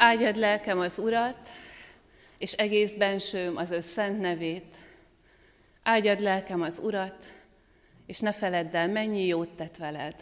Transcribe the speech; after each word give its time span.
Áldjad 0.00 0.36
lelkem 0.36 0.78
az 0.78 0.98
Urat, 0.98 1.48
és 2.38 2.52
egész 2.52 2.94
bensőm 2.94 3.56
az 3.56 3.70
ő 3.70 3.80
szent 3.80 4.20
nevét. 4.20 4.76
Áldjad 5.82 6.20
lelkem 6.20 6.60
az 6.62 6.80
Urat, 6.82 7.32
és 8.06 8.20
ne 8.20 8.32
feledd 8.32 8.76
el, 8.76 8.88
mennyi 8.88 9.26
jót 9.26 9.48
tett 9.48 9.76
veled. 9.76 10.14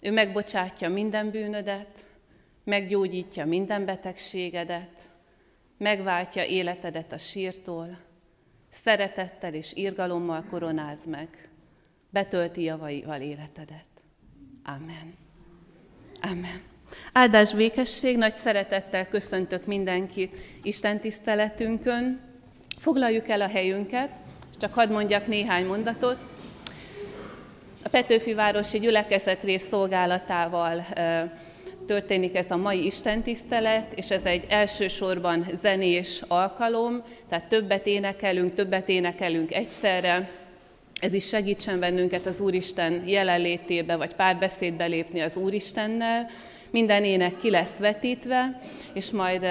Ő 0.00 0.12
megbocsátja 0.12 0.88
minden 0.88 1.30
bűnödet, 1.30 1.98
meggyógyítja 2.64 3.46
minden 3.46 3.84
betegségedet, 3.84 5.10
megváltja 5.78 6.44
életedet 6.44 7.12
a 7.12 7.18
sírtól, 7.18 7.98
szeretettel 8.70 9.54
és 9.54 9.72
irgalommal 9.72 10.44
koronáz 10.50 11.06
meg, 11.06 11.48
betölti 12.10 12.62
javaival 12.62 13.20
életedet. 13.20 13.86
Amen. 14.62 15.16
Amen. 16.20 16.73
Áldás 17.12 17.52
békesség, 17.52 18.16
nagy 18.16 18.32
szeretettel 18.32 19.08
köszöntök 19.08 19.66
mindenkit 19.66 20.36
Isten 20.62 21.00
tiszteletünkön. 21.00 22.20
Foglaljuk 22.78 23.28
el 23.28 23.40
a 23.40 23.48
helyünket, 23.48 24.10
csak 24.58 24.74
hadd 24.74 24.90
mondjak 24.90 25.26
néhány 25.26 25.66
mondatot. 25.66 26.16
A 27.84 27.88
Petőfi 27.88 28.34
Városi 28.34 28.78
Gyülekezet 28.78 29.42
rész 29.42 29.66
szolgálatával 29.68 30.86
történik 31.86 32.36
ez 32.36 32.50
a 32.50 32.56
mai 32.56 32.84
istentisztelet, 32.84 33.92
és 33.94 34.10
ez 34.10 34.24
egy 34.24 34.44
elsősorban 34.48 35.46
zenés 35.60 36.22
alkalom, 36.28 37.02
tehát 37.28 37.48
többet 37.48 37.86
énekelünk, 37.86 38.54
többet 38.54 38.88
énekelünk 38.88 39.54
egyszerre. 39.54 40.30
Ez 41.00 41.12
is 41.12 41.26
segítsen 41.26 41.80
bennünket 41.80 42.26
az 42.26 42.40
Úristen 42.40 43.02
jelenlétébe, 43.06 43.96
vagy 43.96 44.14
párbeszédbe 44.14 44.84
lépni 44.84 45.20
az 45.20 45.36
Úristennel. 45.36 46.30
Minden 46.74 47.04
ének 47.04 47.36
ki 47.38 47.50
lesz 47.50 47.76
vetítve, 47.76 48.60
és 48.92 49.10
majd 49.10 49.46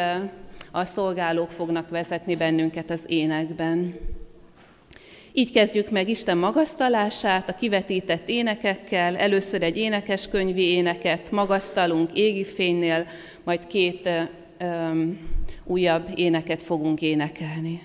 a 0.71 0.83
szolgálók 0.83 1.51
fognak 1.51 1.89
vezetni 1.89 2.35
bennünket 2.35 2.89
az 2.89 3.03
énekben. 3.07 3.95
Így 5.33 5.51
kezdjük 5.51 5.89
meg 5.89 6.09
Isten 6.09 6.37
magasztalását 6.37 7.49
a 7.49 7.55
kivetített 7.55 8.29
énekekkel. 8.29 9.17
Először 9.17 9.63
egy 9.63 9.77
énekeskönyvi 9.77 10.63
éneket 10.63 11.31
magasztalunk 11.31 12.13
égi 12.13 12.45
fénynél, 12.45 13.05
majd 13.43 13.67
két 13.67 14.09
ö, 14.57 14.91
újabb 15.63 16.07
éneket 16.15 16.61
fogunk 16.61 17.01
énekelni. 17.01 17.81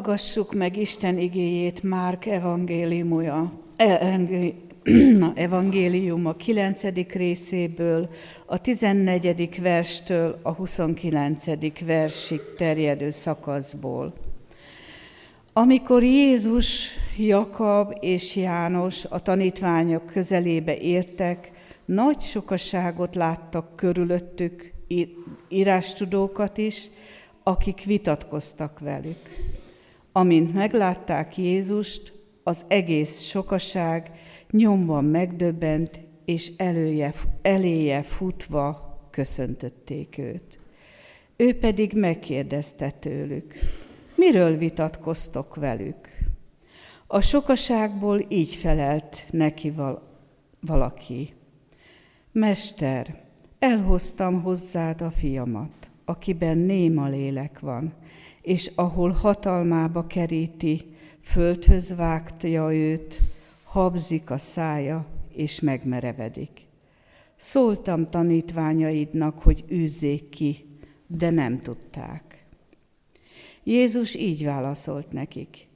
Hallgassuk 0.00 0.54
meg 0.54 0.76
Isten 0.76 1.18
igéjét 1.18 1.82
Márk 1.82 2.26
evangéliumja, 2.26 3.52
e, 3.76 4.20
evangélium 5.34 6.26
a 6.26 6.34
9. 6.34 6.82
részéből, 7.12 8.08
a 8.46 8.60
14. 8.60 9.60
verstől 9.60 10.38
a 10.42 10.52
29. 10.52 11.44
versig 11.84 12.40
terjedő 12.56 13.10
szakaszból. 13.10 14.12
Amikor 15.52 16.02
Jézus, 16.02 16.88
Jakab 17.16 17.96
és 18.00 18.36
János 18.36 19.04
a 19.04 19.22
tanítványok 19.22 20.06
közelébe 20.06 20.76
értek, 20.76 21.50
nagy 21.84 22.20
sokaságot 22.20 23.14
láttak 23.14 23.76
körülöttük, 23.76 24.72
írástudókat 25.48 26.58
is, 26.58 26.88
akik 27.42 27.84
vitatkoztak 27.84 28.78
velük. 28.78 29.58
Amint 30.20 30.54
meglátták 30.54 31.36
Jézust, 31.38 32.12
az 32.42 32.64
egész 32.68 33.20
sokaság 33.20 34.10
nyomban 34.50 35.04
megdöbbent, 35.04 36.00
és 36.24 36.52
elője, 36.56 37.14
eléje 37.42 38.02
futva 38.02 38.98
köszöntötték 39.10 40.18
őt. 40.18 40.58
Ő 41.36 41.58
pedig 41.58 41.92
megkérdezte 41.92 42.90
tőlük, 42.90 43.54
miről 44.14 44.56
vitatkoztok 44.56 45.54
velük? 45.54 46.08
A 47.06 47.20
sokaságból 47.20 48.26
így 48.28 48.54
felelt 48.54 49.24
neki 49.30 49.70
val- 49.70 50.02
valaki. 50.60 51.32
Mester, 52.32 53.22
elhoztam 53.58 54.42
hozzád 54.42 55.00
a 55.00 55.10
fiamat, 55.10 55.90
akiben 56.04 56.58
néma 56.58 57.08
lélek 57.08 57.60
van, 57.60 57.92
és 58.42 58.70
ahol 58.74 59.10
hatalmába 59.10 60.06
keríti, 60.06 60.94
földhöz 61.22 61.94
vágtja 61.94 62.74
őt, 62.74 63.20
habzik 63.64 64.30
a 64.30 64.38
szája, 64.38 65.06
és 65.34 65.60
megmerevedik. 65.60 66.66
Szóltam 67.36 68.06
tanítványaidnak, 68.06 69.38
hogy 69.38 69.64
űzzék 69.70 70.28
ki, 70.28 70.64
de 71.06 71.30
nem 71.30 71.58
tudták. 71.58 72.44
Jézus 73.64 74.14
így 74.14 74.44
válaszolt 74.44 75.12
nekik. 75.12 75.68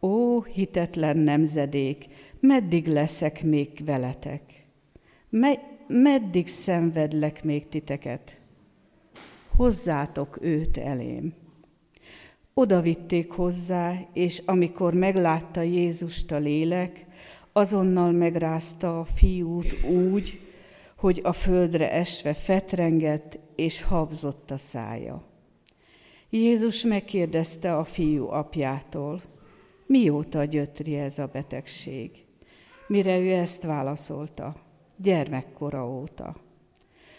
Ó, 0.00 0.42
hitetlen 0.42 1.16
nemzedék, 1.16 2.06
meddig 2.40 2.86
leszek 2.86 3.42
még 3.42 3.82
veletek? 3.84 4.66
Me- 5.28 5.60
meddig 5.88 6.48
szenvedlek 6.48 7.44
még 7.44 7.68
titeket? 7.68 8.40
Hozzátok 9.56 10.38
őt 10.42 10.76
elém. 10.76 11.34
Oda 12.58 12.80
vitték 12.80 13.30
hozzá, 13.30 13.98
és 14.12 14.42
amikor 14.46 14.94
meglátta 14.94 15.60
Jézust 15.60 16.32
a 16.32 16.38
lélek, 16.38 17.06
azonnal 17.52 18.12
megrázta 18.12 19.00
a 19.00 19.04
fiút 19.04 19.84
úgy, 19.84 20.40
hogy 20.96 21.20
a 21.22 21.32
földre 21.32 21.92
esve 21.92 22.34
fetrengett, 22.34 23.38
és 23.56 23.82
habzott 23.82 24.50
a 24.50 24.58
szája. 24.58 25.22
Jézus 26.30 26.82
megkérdezte 26.82 27.76
a 27.76 27.84
fiú 27.84 28.28
apjától, 28.28 29.22
mióta 29.86 30.44
gyötri 30.44 30.94
ez 30.94 31.18
a 31.18 31.30
betegség? 31.32 32.10
Mire 32.86 33.18
ő 33.18 33.32
ezt 33.32 33.62
válaszolta, 33.62 34.56
gyermekkora 34.96 35.88
óta. 35.88 36.36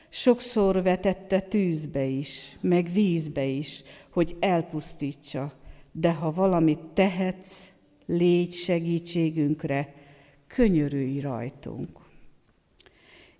Sokszor 0.09 0.83
vetette 0.83 1.39
tűzbe 1.39 2.03
is, 2.03 2.57
meg 2.61 2.89
vízbe 2.93 3.43
is, 3.43 3.83
hogy 4.17 4.35
elpusztítsa, 4.39 5.53
de 5.91 6.13
ha 6.13 6.31
valamit 6.31 6.79
tehetsz, 6.79 7.71
légy 8.05 8.53
segítségünkre, 8.53 9.93
könyörülj 10.47 11.19
rajtunk. 11.19 11.99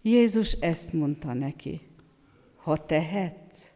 Jézus 0.02 0.52
ezt 0.52 0.94
mondta 0.94 1.34
neki, 1.34 1.82
ha 2.56 2.86
tehetsz, 2.86 3.72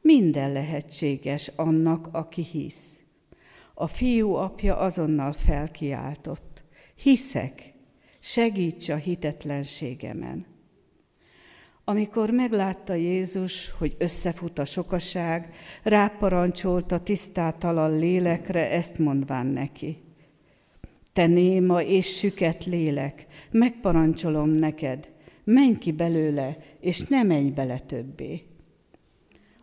minden 0.00 0.52
lehetséges 0.52 1.50
annak, 1.56 2.08
aki 2.12 2.42
hisz. 2.42 3.00
A 3.74 3.86
fiú 3.86 4.34
apja 4.34 4.76
azonnal 4.76 5.32
felkiáltott, 5.32 6.64
hiszek, 6.94 7.72
segíts 8.20 8.88
a 8.88 8.96
hitetlenségemen. 8.96 10.46
Amikor 11.88 12.30
meglátta 12.30 12.94
Jézus, 12.94 13.70
hogy 13.70 13.94
összefut 13.98 14.58
a 14.58 14.64
sokaság, 14.64 15.54
ráparancsolta 15.82 16.98
tisztátalan 16.98 17.98
lélekre, 17.98 18.70
ezt 18.70 18.98
mondván 18.98 19.46
neki. 19.46 20.02
Te 21.12 21.26
néma 21.26 21.82
és 21.82 22.18
süket 22.18 22.64
lélek, 22.64 23.26
megparancsolom 23.50 24.50
neked, 24.50 25.08
menj 25.44 25.78
ki 25.78 25.92
belőle, 25.92 26.56
és 26.80 27.00
ne 27.00 27.22
menj 27.22 27.50
bele 27.50 27.78
többé. 27.78 28.42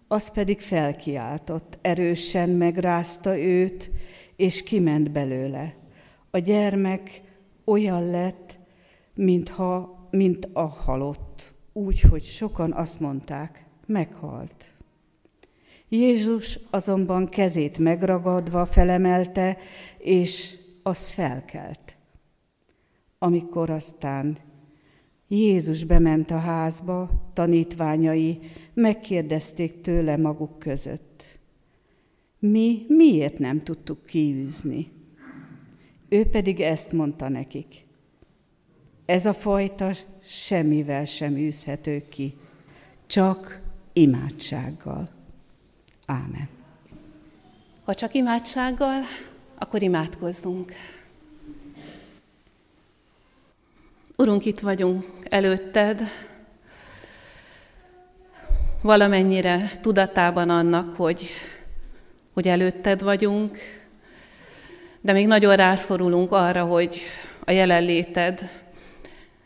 Az 0.08 0.32
pedig 0.32 0.60
felkiáltott, 0.60 1.78
erősen 1.82 2.50
megrázta 2.50 3.40
őt, 3.40 3.92
és 4.36 4.64
kiment 4.64 5.12
belőle. 5.12 5.76
A 6.32 6.38
gyermek 6.38 7.22
olyan 7.66 8.10
lett, 8.10 8.60
mintha, 9.16 10.08
mint 10.12 10.50
a 10.54 10.66
halott 10.68 11.55
úgy, 11.78 12.00
hogy 12.02 12.24
sokan 12.24 12.72
azt 12.72 13.00
mondták, 13.00 13.66
meghalt. 13.86 14.74
Jézus 15.90 16.60
azonban 16.70 17.26
kezét 17.26 17.78
megragadva 17.78 18.66
felemelte, 18.66 19.58
és 19.98 20.58
az 20.84 21.10
felkelt. 21.10 21.98
Amikor 23.18 23.70
aztán 23.70 24.38
Jézus 25.28 25.84
bement 25.84 26.32
a 26.32 26.38
házba, 26.38 27.10
tanítványai 27.34 28.40
megkérdezték 28.74 29.82
tőle 29.82 30.18
maguk 30.18 30.60
között. 30.60 31.40
Mi 32.40 32.86
miért 32.88 33.40
nem 33.40 33.64
tudtuk 33.64 34.06
kiűzni? 34.06 34.92
Ő 36.10 36.26
pedig 36.26 36.60
ezt 36.60 36.92
mondta 36.92 37.30
nekik. 37.30 37.85
Ez 39.06 39.26
a 39.26 39.34
fajta 39.34 39.92
semmivel 40.28 41.06
sem 41.06 41.36
űzhető 41.36 42.04
ki, 42.10 42.38
csak 43.08 43.60
imádsággal. 43.94 45.10
Ámen. 46.06 46.50
Ha 47.84 47.94
csak 47.94 48.14
imádsággal, 48.14 49.02
akkor 49.58 49.82
imádkozzunk. 49.82 50.72
Urunk, 54.18 54.46
itt 54.46 54.60
vagyunk 54.60 55.06
előtted, 55.24 56.02
valamennyire 58.82 59.72
tudatában 59.82 60.50
annak, 60.50 60.96
hogy, 60.96 61.30
hogy 62.34 62.48
előtted 62.48 63.02
vagyunk, 63.02 63.58
de 65.02 65.12
még 65.12 65.28
nagyon 65.28 65.56
rászorulunk 65.56 66.32
arra, 66.32 66.64
hogy 66.64 67.00
a 67.46 67.52
jelenléted 67.52 68.65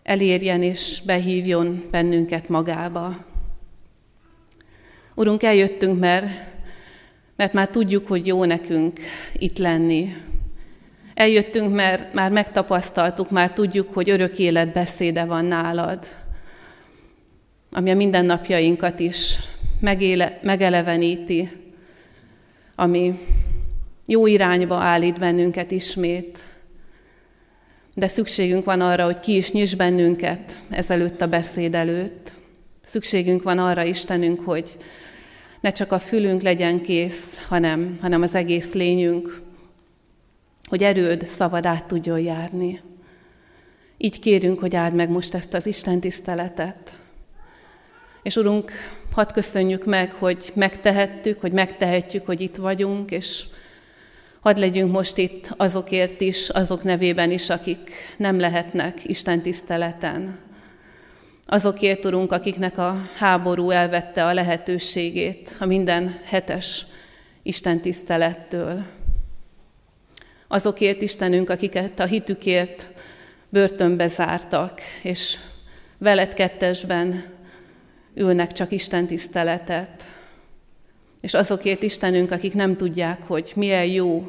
elérjen 0.09 0.63
és 0.63 1.01
behívjon 1.05 1.87
bennünket 1.91 2.49
magába. 2.49 3.15
Urunk, 5.15 5.43
eljöttünk, 5.43 5.99
mert, 5.99 6.25
mert 7.35 7.53
már 7.53 7.67
tudjuk, 7.67 8.07
hogy 8.07 8.27
jó 8.27 8.45
nekünk 8.45 8.99
itt 9.33 9.57
lenni. 9.57 10.15
Eljöttünk, 11.13 11.73
mert 11.73 12.13
már 12.13 12.31
megtapasztaltuk, 12.31 13.29
már 13.29 13.53
tudjuk, 13.53 13.93
hogy 13.93 14.09
örök 14.09 14.39
élet 14.39 14.73
beszéde 14.73 15.25
van 15.25 15.45
nálad, 15.45 16.05
ami 17.71 17.91
a 17.91 17.95
mindennapjainkat 17.95 18.99
is 18.99 19.37
megéle, 19.79 20.39
megeleveníti, 20.41 21.49
ami 22.75 23.19
jó 24.05 24.27
irányba 24.27 24.75
állít 24.75 25.19
bennünket 25.19 25.71
ismét, 25.71 26.45
de 27.99 28.07
szükségünk 28.07 28.65
van 28.65 28.81
arra, 28.81 29.05
hogy 29.05 29.19
ki 29.19 29.35
is 29.35 29.51
nyis 29.51 29.75
bennünket 29.75 30.61
ezelőtt 30.69 31.21
a 31.21 31.27
beszéd 31.27 31.75
előtt. 31.75 32.33
Szükségünk 32.81 33.43
van 33.43 33.59
arra, 33.59 33.83
Istenünk, 33.83 34.39
hogy 34.39 34.77
ne 35.59 35.69
csak 35.69 35.91
a 35.91 35.99
fülünk 35.99 36.41
legyen 36.41 36.81
kész, 36.81 37.37
hanem, 37.47 37.95
hanem 38.01 38.21
az 38.21 38.35
egész 38.35 38.73
lényünk, 38.73 39.41
hogy 40.67 40.83
erőd 40.83 41.27
szavad 41.27 41.65
át 41.65 41.85
tudjon 41.85 42.19
járni. 42.19 42.81
Így 43.97 44.19
kérünk, 44.19 44.59
hogy 44.59 44.75
áld 44.75 44.93
meg 44.93 45.09
most 45.09 45.33
ezt 45.33 45.53
az 45.53 45.65
Isten 45.65 45.99
tiszteletet. 45.99 46.93
És 48.23 48.35
Urunk, 48.35 48.71
hadd 49.11 49.33
köszönjük 49.33 49.85
meg, 49.85 50.11
hogy 50.11 50.51
megtehettük, 50.53 51.41
hogy 51.41 51.51
megtehetjük, 51.51 52.25
hogy 52.25 52.41
itt 52.41 52.55
vagyunk, 52.55 53.11
és 53.11 53.45
Hadd 54.39 54.59
legyünk 54.59 54.91
most 54.91 55.17
itt 55.17 55.53
azokért 55.57 56.21
is, 56.21 56.49
azok 56.49 56.83
nevében 56.83 57.31
is, 57.31 57.49
akik 57.49 57.91
nem 58.17 58.39
lehetnek 58.39 59.05
Isten 59.05 59.41
tiszteleten. 59.41 60.39
Azokért, 61.45 62.05
Urunk, 62.05 62.31
akiknek 62.31 62.77
a 62.77 63.09
háború 63.15 63.69
elvette 63.69 64.25
a 64.25 64.33
lehetőségét 64.33 65.55
a 65.59 65.65
minden 65.65 66.19
hetes 66.23 66.85
Isten 67.43 67.79
tisztelettől. 67.79 68.83
Azokért 70.47 71.01
Istenünk, 71.01 71.49
akiket 71.49 71.99
a 71.99 72.05
hitükért 72.05 72.87
börtönbe 73.49 74.07
zártak, 74.07 74.81
és 75.01 75.37
veled 75.97 76.33
kettesben 76.33 77.23
ülnek 78.13 78.51
csak 78.51 78.71
Isten 78.71 79.05
tiszteletet. 79.05 80.18
És 81.21 81.33
azokért 81.33 81.83
Istenünk, 81.83 82.31
akik 82.31 82.53
nem 82.53 82.75
tudják, 82.75 83.21
hogy 83.27 83.51
milyen 83.55 83.85
jó, 83.85 84.27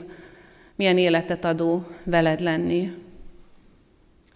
milyen 0.77 0.99
életet 0.99 1.45
adó 1.45 1.87
veled 2.05 2.41
lenni. 2.41 2.93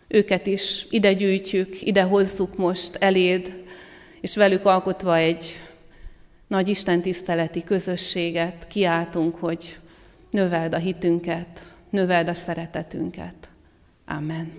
Őket 0.08 0.46
is 0.46 0.86
ide 0.90 1.12
gyűjtjük, 1.12 1.82
ide 1.82 2.02
hozzuk 2.02 2.56
most 2.56 2.94
eléd, 2.94 3.62
és 4.20 4.36
velük 4.36 4.64
alkotva 4.64 5.16
egy 5.16 5.60
nagy 6.46 6.68
Isten 6.68 7.00
tiszteleti 7.00 7.64
közösséget 7.64 8.66
kiáltunk, 8.66 9.34
hogy 9.36 9.78
növeld 10.30 10.74
a 10.74 10.78
hitünket, 10.78 11.72
növeld 11.90 12.28
a 12.28 12.34
szeretetünket. 12.34 13.34
Amen. 14.06 14.52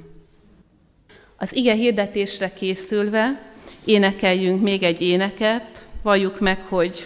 Az 1.37 1.55
ige 1.55 1.73
hirdetésre 1.73 2.53
készülve 2.53 3.53
énekeljünk 3.85 4.61
még 4.61 4.83
egy 4.83 5.01
éneket, 5.01 5.87
valljuk 6.01 6.39
meg, 6.39 6.61
hogy 6.61 7.05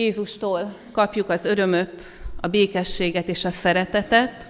Jézustól 0.00 0.74
kapjuk 0.92 1.30
az 1.30 1.44
örömöt, 1.44 2.02
a 2.40 2.46
békességet 2.46 3.28
és 3.28 3.44
a 3.44 3.50
szeretetet. 3.50 4.48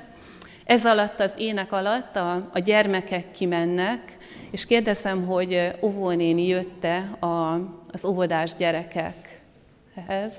Ez 0.65 0.87
alatt, 0.87 1.21
az 1.21 1.35
ének 1.37 1.73
alatt 1.73 2.17
a, 2.17 2.51
a 2.53 2.59
gyermekek 2.59 3.31
kimennek, 3.33 4.17
és 4.51 4.67
kérdezem, 4.67 5.27
hogy 5.27 5.73
óvónéni 5.81 6.47
jötte 6.47 6.99
a, 7.21 7.55
az 7.93 8.05
óvodás 8.05 8.55
gyerekekhez. 8.55 10.35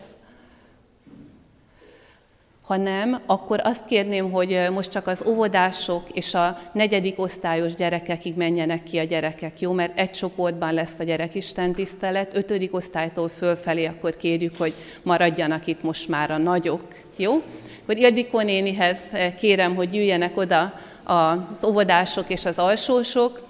Ha 2.72 2.78
nem, 2.78 3.20
akkor 3.26 3.60
azt 3.64 3.86
kérném, 3.86 4.32
hogy 4.32 4.68
most 4.74 4.92
csak 4.92 5.08
az 5.08 5.24
óvodások 5.28 6.04
és 6.14 6.34
a 6.34 6.58
negyedik 6.74 7.20
osztályos 7.20 7.76
gyerekekig 7.76 8.36
menjenek 8.36 8.84
ki 8.84 8.98
a 8.98 9.04
gyerekek, 9.04 9.60
jó? 9.60 9.72
Mert 9.72 10.00
egy 10.00 10.12
csoportban 10.12 10.74
lesz 10.74 11.00
a 11.00 11.04
gyerek 11.04 11.32
tisztelet, 11.76 12.36
ötödik 12.36 12.76
osztálytól 12.76 13.30
fölfelé 13.30 13.86
akkor 13.86 14.18
kérjük, 14.18 14.58
hogy 14.58 14.74
maradjanak 15.04 15.68
itt 15.68 15.84
most 15.84 16.08
már 16.08 16.32
a 16.32 16.38
nagyok, 16.38 16.84
jó? 17.16 17.42
Akkor 17.82 17.98
Ildikó 17.98 18.40
nénihez 18.40 18.98
kérem, 19.38 19.76
hogy 19.76 19.94
jöjjenek 19.94 20.38
oda 20.38 20.74
az 21.04 21.64
óvodások 21.64 22.30
és 22.30 22.46
az 22.46 22.60
alsósok, 22.60 23.48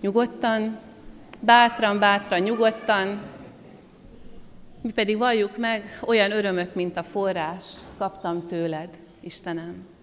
nyugodtan, 0.00 0.78
bátran, 1.40 1.98
bátran, 1.98 2.40
nyugodtan, 2.40 3.20
mi 4.84 4.92
pedig 4.92 5.18
valljuk 5.18 5.56
meg, 5.56 5.98
olyan 6.06 6.30
örömöt, 6.30 6.74
mint 6.74 6.96
a 6.96 7.02
forrás, 7.02 7.64
kaptam 7.98 8.46
tőled, 8.46 8.88
Istenem. 9.20 9.93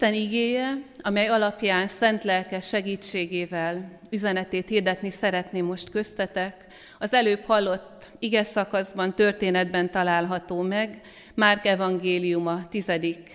Isten 0.00 0.14
igéje, 0.14 0.82
amely 1.00 1.28
alapján 1.28 1.88
szent 1.88 2.24
lelke 2.24 2.60
segítségével 2.60 3.98
üzenetét 4.10 4.68
hirdetni 4.68 5.10
szeretném 5.10 5.64
most 5.64 5.90
köztetek, 5.90 6.66
az 6.98 7.12
előbb 7.12 7.40
hallott 7.40 8.10
ige 8.18 8.42
szakaszban, 8.42 9.14
történetben 9.14 9.90
található 9.90 10.60
meg, 10.60 11.00
Márk 11.34 11.66
evangéliuma 11.66 12.68
10. 12.68 12.92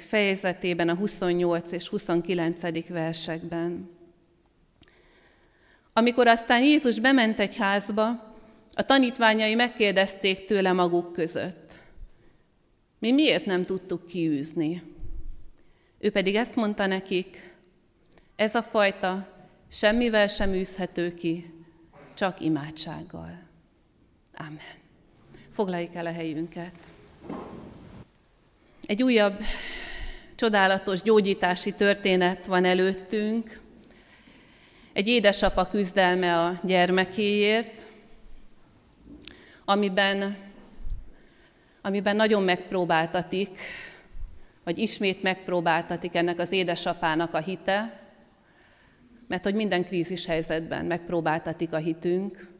fejezetében, 0.08 0.90
a 0.90 0.96
28 0.96 1.72
és 1.72 1.88
29. 1.88 2.88
versekben. 2.88 3.90
Amikor 5.94 6.28
aztán 6.28 6.64
Jézus 6.64 7.00
bement 7.00 7.40
egy 7.40 7.56
házba, 7.56 8.08
a 8.74 8.86
tanítványai 8.86 9.56
megkérdezték 9.56 10.46
tőle 10.46 10.72
maguk 10.72 11.14
között. 11.14 11.76
Mi 13.00 13.12
miért 13.12 13.46
nem 13.46 13.66
tudtuk 13.66 14.06
kiűzni? 14.06 14.93
Ő 16.04 16.12
pedig 16.12 16.36
ezt 16.36 16.56
mondta 16.56 16.86
nekik, 16.86 17.54
ez 18.36 18.56
a 18.56 18.64
fajta 18.64 19.28
semmivel 19.72 20.28
sem 20.28 20.54
űzhető 20.54 21.14
ki, 21.14 21.54
csak 22.14 22.40
imádsággal. 22.40 23.40
Amen. 24.34 24.60
Foglaljuk 25.52 25.96
el 25.96 26.06
a 26.06 26.12
helyünket. 26.12 26.74
Egy 28.86 29.04
újabb 29.04 29.40
csodálatos 30.36 31.02
gyógyítási 31.02 31.74
történet 31.74 32.46
van 32.46 32.66
előttünk. 32.66 33.60
Egy 34.94 35.08
édesapa 35.08 35.68
küzdelme 35.68 36.40
a 36.40 36.60
gyermekéért, 36.64 37.88
amiben, 39.66 40.38
amiben 41.82 42.16
nagyon 42.16 42.44
megpróbáltatik 42.44 43.58
vagy 44.64 44.78
ismét 44.78 45.22
megpróbáltatik 45.22 46.16
ennek 46.16 46.40
az 46.40 46.52
édesapának 46.52 47.34
a 47.34 47.40
hite, 47.40 48.02
mert 49.28 49.44
hogy 49.44 49.56
minden 49.56 49.84
krízis 49.84 50.26
helyzetben 50.26 50.86
megpróbáltatik 50.86 51.74
a 51.74 51.78
hitünk, 51.78 52.52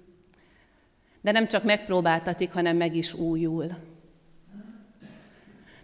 de 1.22 1.32
nem 1.32 1.48
csak 1.48 1.64
megpróbáltatik, 1.64 2.52
hanem 2.52 2.78
meg 2.78 2.96
is 2.96 3.14
újul. 3.14 3.66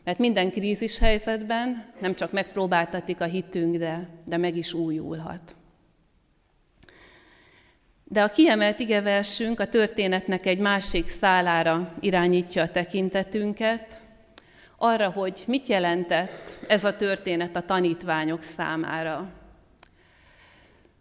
Mert 0.03 0.19
minden 0.19 0.51
krízis 0.51 0.97
helyzetben 0.97 1.91
nem 1.99 2.15
csak 2.15 2.31
megpróbáltatik 2.31 3.21
a 3.21 3.25
hitünk, 3.25 3.75
de, 3.75 4.09
de 4.25 4.37
meg 4.37 4.55
is 4.57 4.73
újulhat. 4.73 5.55
De 8.03 8.23
a 8.23 8.29
kiemelt 8.29 8.79
igeversünk 8.79 9.59
a 9.59 9.69
történetnek 9.69 10.45
egy 10.45 10.59
másik 10.59 11.07
szálára 11.07 11.93
irányítja 11.99 12.63
a 12.63 12.71
tekintetünket, 12.71 13.98
arra, 14.79 15.09
hogy 15.09 15.43
mit 15.47 15.67
jelentett 15.67 16.59
ez 16.67 16.83
a 16.83 16.95
történet 16.95 17.55
a 17.55 17.61
tanítványok 17.61 18.43
számára. 18.43 19.29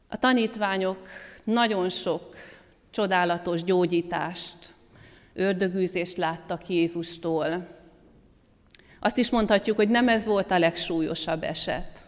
A 0.09 0.17
tanítványok 0.17 1.09
nagyon 1.45 1.89
sok 1.89 2.37
csodálatos 2.91 3.65
gyógyítást, 3.65 4.57
ördögűzést 5.35 6.17
láttak 6.17 6.69
Jézustól. 6.69 7.67
Azt 9.01 9.19
is 9.19 9.31
mondhatjuk, 9.31 9.77
hogy 9.77 9.89
nem 9.89 10.09
ez 10.09 10.25
volt 10.25 10.51
a 10.51 10.59
legsúlyosabb 10.59 11.43
eset. 11.43 12.07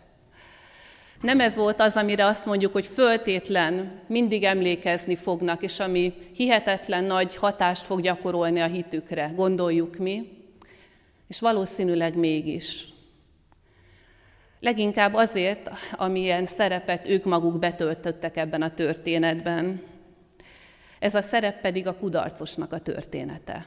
Nem 1.21 1.41
ez 1.41 1.57
volt 1.57 1.81
az, 1.81 1.97
amire 1.97 2.27
azt 2.27 2.45
mondjuk, 2.45 2.73
hogy 2.73 2.87
föltétlen 2.87 4.01
mindig 4.07 4.45
emlékezni 4.45 5.17
fognak, 5.17 5.63
és 5.63 5.81
ami 5.81 6.13
hihetetlen 6.35 7.05
nagy 7.05 7.37
hatást 7.37 7.85
fog 7.85 8.01
gyakorolni 8.01 8.61
a 8.61 8.67
hitükre, 8.67 9.33
gondoljuk 9.37 9.97
mi. 9.97 10.40
És 11.31 11.41
valószínűleg 11.41 12.17
mégis. 12.17 12.85
Leginkább 14.61 15.15
azért, 15.15 15.71
amilyen 15.97 16.47
szerepet 16.47 17.09
ők 17.09 17.25
maguk 17.25 17.59
betöltöttek 17.59 18.37
ebben 18.37 18.63
a 18.63 18.75
történetben. 18.75 19.83
Ez 20.99 21.15
a 21.15 21.21
szerep 21.21 21.61
pedig 21.61 21.87
a 21.87 21.97
kudarcosnak 21.97 22.73
a 22.73 22.79
története. 22.79 23.67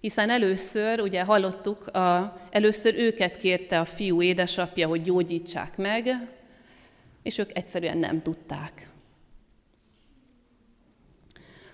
Hiszen 0.00 0.30
először, 0.30 1.00
ugye 1.00 1.22
hallottuk, 1.22 1.86
a, 1.86 2.40
először 2.50 2.94
őket 2.94 3.38
kérte 3.38 3.80
a 3.80 3.84
fiú 3.84 4.22
édesapja, 4.22 4.88
hogy 4.88 5.02
gyógyítsák 5.02 5.76
meg, 5.76 6.08
és 7.22 7.38
ők 7.38 7.56
egyszerűen 7.56 7.98
nem 7.98 8.22
tudták. 8.22 8.88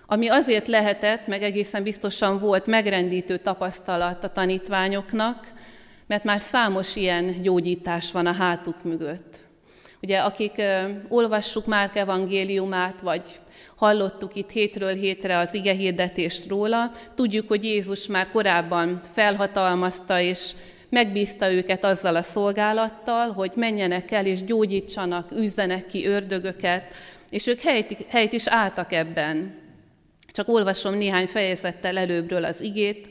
Ami 0.07 0.27
azért 0.27 0.67
lehetett, 0.67 1.27
meg 1.27 1.43
egészen 1.43 1.83
biztosan 1.83 2.39
volt 2.39 2.65
megrendítő 2.65 3.37
tapasztalat 3.37 4.23
a 4.23 4.31
tanítványoknak, 4.31 5.53
mert 6.07 6.23
már 6.23 6.39
számos 6.39 6.95
ilyen 6.95 7.41
gyógyítás 7.41 8.11
van 8.11 8.25
a 8.25 8.31
hátuk 8.31 8.83
mögött. 8.83 9.43
Ugye, 10.01 10.19
akik 10.19 10.61
olvassuk 11.07 11.65
Márk 11.65 11.95
evangéliumát, 11.95 13.01
vagy 13.01 13.23
hallottuk 13.75 14.35
itt 14.35 14.49
hétről 14.49 14.93
hétre 14.93 15.37
az 15.37 15.53
ige 15.53 15.73
hirdetést 15.73 16.47
róla, 16.47 16.91
tudjuk, 17.15 17.47
hogy 17.47 17.63
Jézus 17.63 18.07
már 18.07 18.27
korábban 18.31 19.01
felhatalmazta 19.13 20.19
és 20.19 20.51
megbízta 20.89 21.51
őket 21.51 21.83
azzal 21.83 22.15
a 22.15 22.23
szolgálattal, 22.23 23.31
hogy 23.31 23.51
menjenek 23.55 24.11
el 24.11 24.25
és 24.25 24.43
gyógyítsanak, 24.43 25.31
üzzenek 25.31 25.87
ki 25.87 26.05
ördögöket, 26.05 26.83
és 27.29 27.47
ők 27.47 27.59
helyt, 27.59 28.05
helyt 28.09 28.33
is 28.33 28.47
álltak 28.47 28.93
ebben. 28.93 29.63
Csak 30.35 30.47
olvasom 30.47 30.93
néhány 30.93 31.27
fejezettel 31.27 31.97
előbbről 31.97 32.43
az 32.43 32.61
igét. 32.61 33.09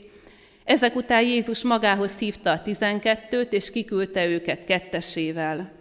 Ezek 0.63 0.95
után 0.95 1.21
Jézus 1.21 1.63
magához 1.63 2.17
hívta 2.17 2.51
a 2.51 2.61
tizenkettőt, 2.61 3.53
és 3.53 3.71
kiküldte 3.71 4.25
őket 4.25 4.63
kettesével. 4.63 5.71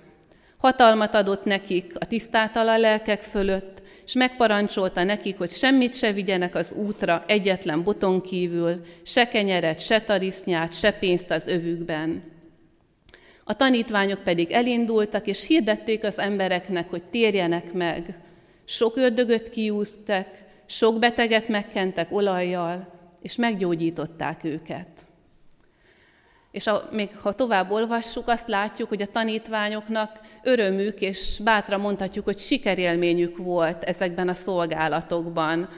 Hatalmat 0.56 1.14
adott 1.14 1.44
nekik 1.44 1.92
a 1.98 2.06
tisztátala 2.06 2.76
lelkek 2.76 3.22
fölött, 3.22 3.82
és 4.04 4.12
megparancsolta 4.12 5.02
nekik, 5.02 5.38
hogy 5.38 5.50
semmit 5.50 5.94
se 5.94 6.12
vigyenek 6.12 6.54
az 6.54 6.72
útra 6.72 7.24
egyetlen 7.26 7.82
boton 7.82 8.20
kívül, 8.20 8.84
se 9.02 9.28
kenyeret, 9.28 9.80
se 9.80 10.00
tarisznyát, 10.00 10.72
se 10.72 10.92
pénzt 10.92 11.30
az 11.30 11.46
övükben. 11.46 12.22
A 13.44 13.56
tanítványok 13.56 14.22
pedig 14.22 14.50
elindultak, 14.50 15.26
és 15.26 15.46
hirdették 15.46 16.04
az 16.04 16.18
embereknek, 16.18 16.90
hogy 16.90 17.02
térjenek 17.02 17.72
meg. 17.72 18.18
Sok 18.64 18.96
ördögöt 18.96 19.50
kiúztek, 19.50 20.43
sok 20.66 20.98
beteget 20.98 21.48
megkentek 21.48 22.12
olajjal, 22.12 22.86
és 23.22 23.36
meggyógyították 23.36 24.44
őket. 24.44 24.86
És 26.50 26.66
a, 26.66 26.88
még 26.92 27.08
ha 27.20 27.32
tovább 27.32 27.70
olvassuk, 27.70 28.28
azt 28.28 28.48
látjuk, 28.48 28.88
hogy 28.88 29.02
a 29.02 29.06
tanítványoknak 29.06 30.20
örömük, 30.42 31.00
és 31.00 31.40
bátra 31.44 31.78
mondhatjuk, 31.78 32.24
hogy 32.24 32.38
sikerélményük 32.38 33.36
volt 33.36 33.84
ezekben 33.84 34.28
a 34.28 34.34
szolgálatokban. 34.34 35.68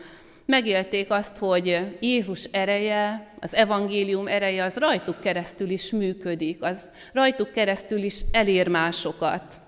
Megélték 0.46 1.11
azt, 1.11 1.37
hogy 1.37 1.96
Jézus 2.01 2.44
ereje, 2.44 3.33
az 3.40 3.55
evangélium 3.55 4.27
ereje, 4.27 4.64
az 4.64 4.77
rajtuk 4.77 5.20
keresztül 5.20 5.70
is 5.70 5.90
működik, 5.90 6.62
az 6.62 6.90
rajtuk 7.12 7.51
keresztül 7.51 8.03
is 8.03 8.20
elér 8.33 8.68
másokat. 8.68 9.59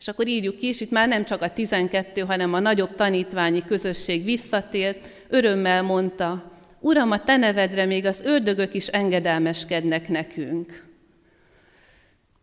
És 0.00 0.08
akkor 0.08 0.26
írjuk 0.26 0.56
ki, 0.56 0.66
és 0.66 0.80
itt 0.80 0.90
már 0.90 1.08
nem 1.08 1.24
csak 1.24 1.42
a 1.42 1.52
12, 1.52 2.20
hanem 2.20 2.54
a 2.54 2.58
nagyobb 2.58 2.94
tanítványi 2.94 3.64
közösség 3.64 4.24
visszatért, 4.24 5.06
örömmel 5.28 5.82
mondta, 5.82 6.50
Uram, 6.80 7.10
a 7.10 7.24
te 7.24 7.36
nevedre 7.36 7.84
még 7.84 8.06
az 8.06 8.20
ördögök 8.20 8.74
is 8.74 8.86
engedelmeskednek 8.86 10.08
nekünk. 10.08 10.84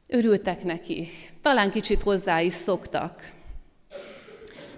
Örültek 0.07 0.63
neki, 0.63 1.07
talán 1.41 1.71
kicsit 1.71 2.01
hozzá 2.01 2.41
is 2.41 2.53
szoktak. 2.53 3.31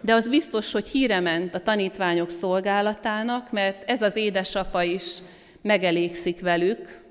De 0.02 0.14
az 0.14 0.30
biztos, 0.30 0.72
hogy 0.72 0.88
híre 0.88 1.20
ment 1.20 1.56
a 1.56 1.64
tanítványok 1.64 2.30
szolgálatának, 2.30 3.52
mert 3.52 3.90
ez 3.90 4.02
az 4.02 4.16
édesapa 4.16 4.84
is 4.84 5.18
megelégszik 5.62 6.42
velük, 6.42 7.02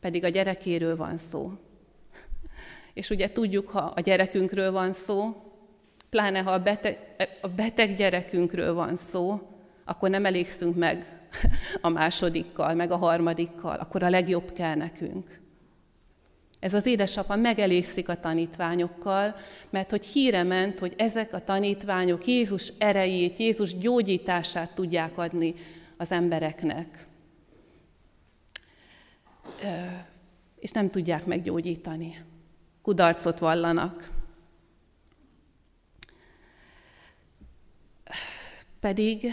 pedig 0.00 0.24
a 0.24 0.28
gyerekéről 0.28 0.96
van 0.96 1.18
szó. 1.18 1.52
És 2.98 3.10
ugye 3.10 3.32
tudjuk, 3.32 3.70
ha 3.70 3.78
a 3.78 4.00
gyerekünkről 4.00 4.72
van 4.72 4.92
szó, 4.92 5.36
pláne 6.10 6.40
ha 6.40 6.50
a 6.50 6.62
beteg, 6.62 6.98
a 7.40 7.48
beteg 7.48 7.96
gyerekünkről 7.96 8.74
van 8.74 8.96
szó, 8.96 9.40
akkor 9.84 10.10
nem 10.10 10.24
elégszünk 10.24 10.76
meg 10.76 11.20
a 11.80 11.88
másodikkal, 11.88 12.74
meg 12.74 12.90
a 12.90 12.96
harmadikkal, 12.96 13.76
akkor 13.76 14.02
a 14.02 14.08
legjobb 14.08 14.52
kell 14.52 14.74
nekünk. 14.74 15.40
Ez 16.60 16.74
az 16.74 16.86
édesapa 16.86 17.36
megelégszik 17.36 18.08
a 18.08 18.20
tanítványokkal, 18.20 19.34
mert 19.70 19.90
hogy 19.90 20.06
híre 20.06 20.42
ment, 20.42 20.78
hogy 20.78 20.94
ezek 20.96 21.32
a 21.32 21.44
tanítványok 21.44 22.26
Jézus 22.26 22.72
erejét, 22.78 23.36
Jézus 23.36 23.76
gyógyítását 23.76 24.74
tudják 24.74 25.18
adni 25.18 25.54
az 25.96 26.12
embereknek. 26.12 27.06
És 30.58 30.70
nem 30.70 30.88
tudják 30.88 31.24
meggyógyítani 31.24 32.26
kudarcot 32.88 33.38
vallanak. 33.38 34.10
Pedig, 38.80 39.32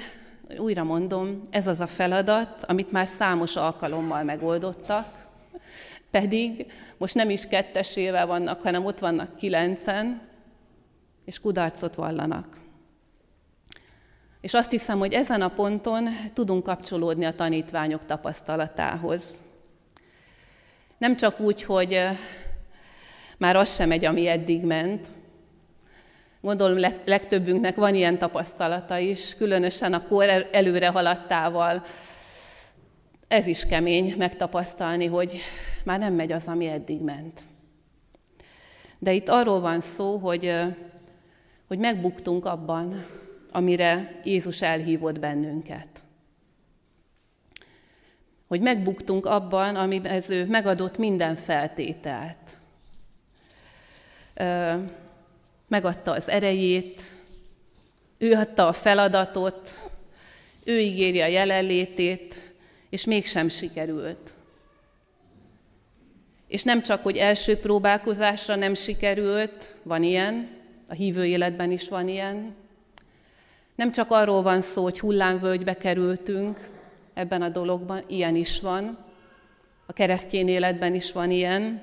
újra 0.58 0.84
mondom, 0.84 1.41
ez 1.50 1.68
az 1.68 1.80
a 1.80 1.88
feladat, 1.88 2.63
amit 2.63 2.91
már 2.91 3.08
számos 3.08 3.56
alkalommal 3.56 4.24
megoldottak, 4.24 5.26
pedig 6.12 6.72
most 6.98 7.15
nem 7.15 7.30
is 7.30 7.48
kettesével 7.48 8.26
vannak, 8.26 8.62
hanem 8.62 8.86
ott 8.86 9.00
vannak 9.00 9.36
kilencen, 9.36 10.22
és 11.26 11.39
kudarcot 11.39 11.96
vallanak. 11.96 12.58
És 14.41 14.54
azt 14.54 14.72
hiszem, 14.72 15.00
hogy 15.00 15.13
ezen 15.13 15.41
a 15.41 15.50
ponton 15.50 16.08
tudunk 16.34 16.63
kapcsolódni 16.63 17.26
a 17.26 17.36
tanítványok 17.36 18.06
tapasztalatához. 18.06 19.41
Nem 20.98 21.15
csak 21.15 21.39
úgy, 21.39 21.63
hogy 21.63 22.00
már 23.38 23.56
az 23.56 23.76
sem 23.76 23.88
megy, 23.88 24.06
ami 24.06 24.28
eddig 24.28 24.63
ment. 24.63 25.08
Gondolom 26.41 26.91
legtöbbünknek 27.06 27.76
van 27.76 27.95
ilyen 27.95 28.17
tapasztalata 28.17 28.98
is, 28.98 29.36
különösen 29.36 29.93
a 29.93 30.08
kor 30.08 30.48
előre 30.52 30.88
haladtával. 30.88 31.84
Ez 33.28 33.48
is 33.48 33.65
kemény 33.65 34.15
megtapasztalni, 34.17 35.06
hogy 35.06 35.39
már 35.84 36.00
nem 36.00 36.13
megy 36.13 36.32
az, 36.32 36.48
ami 36.48 36.67
eddig 36.67 37.02
ment. 37.02 37.41
De 39.00 39.13
itt 39.13 39.30
arról 39.30 39.60
van 39.60 39.82
szó, 39.82 40.17
hogy, 40.17 40.54
hogy 41.67 41.78
megbuktunk 41.78 42.45
abban, 42.45 43.06
amire 43.52 44.19
Jézus 44.24 44.62
elhívott 44.62 45.19
bennünket. 45.19 45.88
Hogy 48.48 48.62
megbuktunk 48.62 49.26
abban, 49.26 49.76
amiben 49.76 50.24
ő 50.28 50.45
megadott 50.45 50.98
minden 50.98 51.36
feltételt 51.36 52.58
megadta 55.67 56.12
az 56.12 56.30
erejét, 56.30 57.02
ő 58.17 58.32
adta 58.32 58.67
a 58.67 58.74
feladatot, 58.74 59.89
ő 60.63 60.80
ígéri 60.80 61.21
a 61.21 61.28
jelenlétét, 61.28 62.36
és 62.89 63.06
mégsem 63.06 63.50
sikerült. 63.50 64.34
És 66.48 66.63
nem 66.63 66.82
csak, 66.82 67.04
hogy 67.04 67.17
első 67.17 67.58
próbálkozásra 67.58 68.56
nem 68.56 68.74
sikerült, 68.74 69.76
van 69.84 70.04
ilyen, 70.04 70.50
a 70.88 70.93
hívő 70.93 71.26
életben 71.26 71.71
is 71.71 71.89
van 71.89 72.08
ilyen. 72.08 72.56
Nem 73.76 73.91
csak 73.91 74.12
arról 74.12 74.41
van 74.41 74.62
szó, 74.62 74.84
hogy 74.84 75.00
hullámvölgybe 75.00 75.78
kerültünk 75.78 76.69
ebben 77.13 77.41
a 77.41 77.50
dologban, 77.50 78.04
ilyen 78.08 78.36
is 78.36 78.60
van. 78.62 78.98
A 79.86 79.93
keresztény 79.93 80.48
életben 80.48 80.95
is 80.95 81.12
van 81.12 81.32
ilyen, 81.32 81.82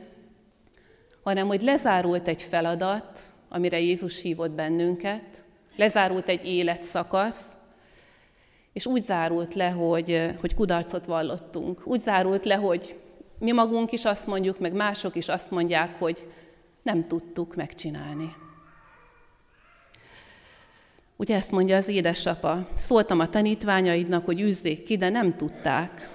hanem 1.22 1.46
hogy 1.46 1.62
lezárult 1.62 2.28
egy 2.28 2.42
feladat, 2.42 3.20
amire 3.48 3.80
Jézus 3.80 4.22
hívott 4.22 4.50
bennünket, 4.50 5.44
lezárult 5.76 6.28
egy 6.28 6.46
életszakasz, 6.46 7.46
és 8.72 8.86
úgy 8.86 9.02
zárult 9.02 9.54
le, 9.54 9.68
hogy, 9.68 10.30
hogy 10.40 10.54
kudarcot 10.54 11.04
vallottunk. 11.04 11.80
Úgy 11.84 12.00
zárult 12.00 12.44
le, 12.44 12.54
hogy 12.54 12.98
mi 13.38 13.52
magunk 13.52 13.92
is 13.92 14.04
azt 14.04 14.26
mondjuk, 14.26 14.58
meg 14.58 14.72
mások 14.72 15.16
is 15.16 15.28
azt 15.28 15.50
mondják, 15.50 15.98
hogy 15.98 16.26
nem 16.82 17.06
tudtuk 17.06 17.54
megcsinálni. 17.54 18.34
Ugye 21.16 21.36
ezt 21.36 21.50
mondja 21.50 21.76
az 21.76 21.88
édesapa, 21.88 22.68
szóltam 22.74 23.20
a 23.20 23.28
tanítványaidnak, 23.28 24.24
hogy 24.24 24.40
üzzék 24.40 24.84
ki, 24.84 24.96
de 24.96 25.08
nem 25.08 25.36
tudták. 25.36 26.10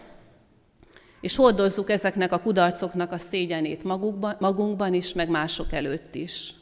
És 1.21 1.36
hordozzuk 1.36 1.89
ezeknek 1.89 2.32
a 2.32 2.39
kudarcoknak 2.39 3.12
a 3.12 3.17
szégyenét 3.17 3.84
magukban, 3.84 4.36
magunkban 4.39 4.93
is, 4.93 5.13
meg 5.13 5.30
mások 5.30 5.71
előtt 5.71 6.15
is. 6.15 6.53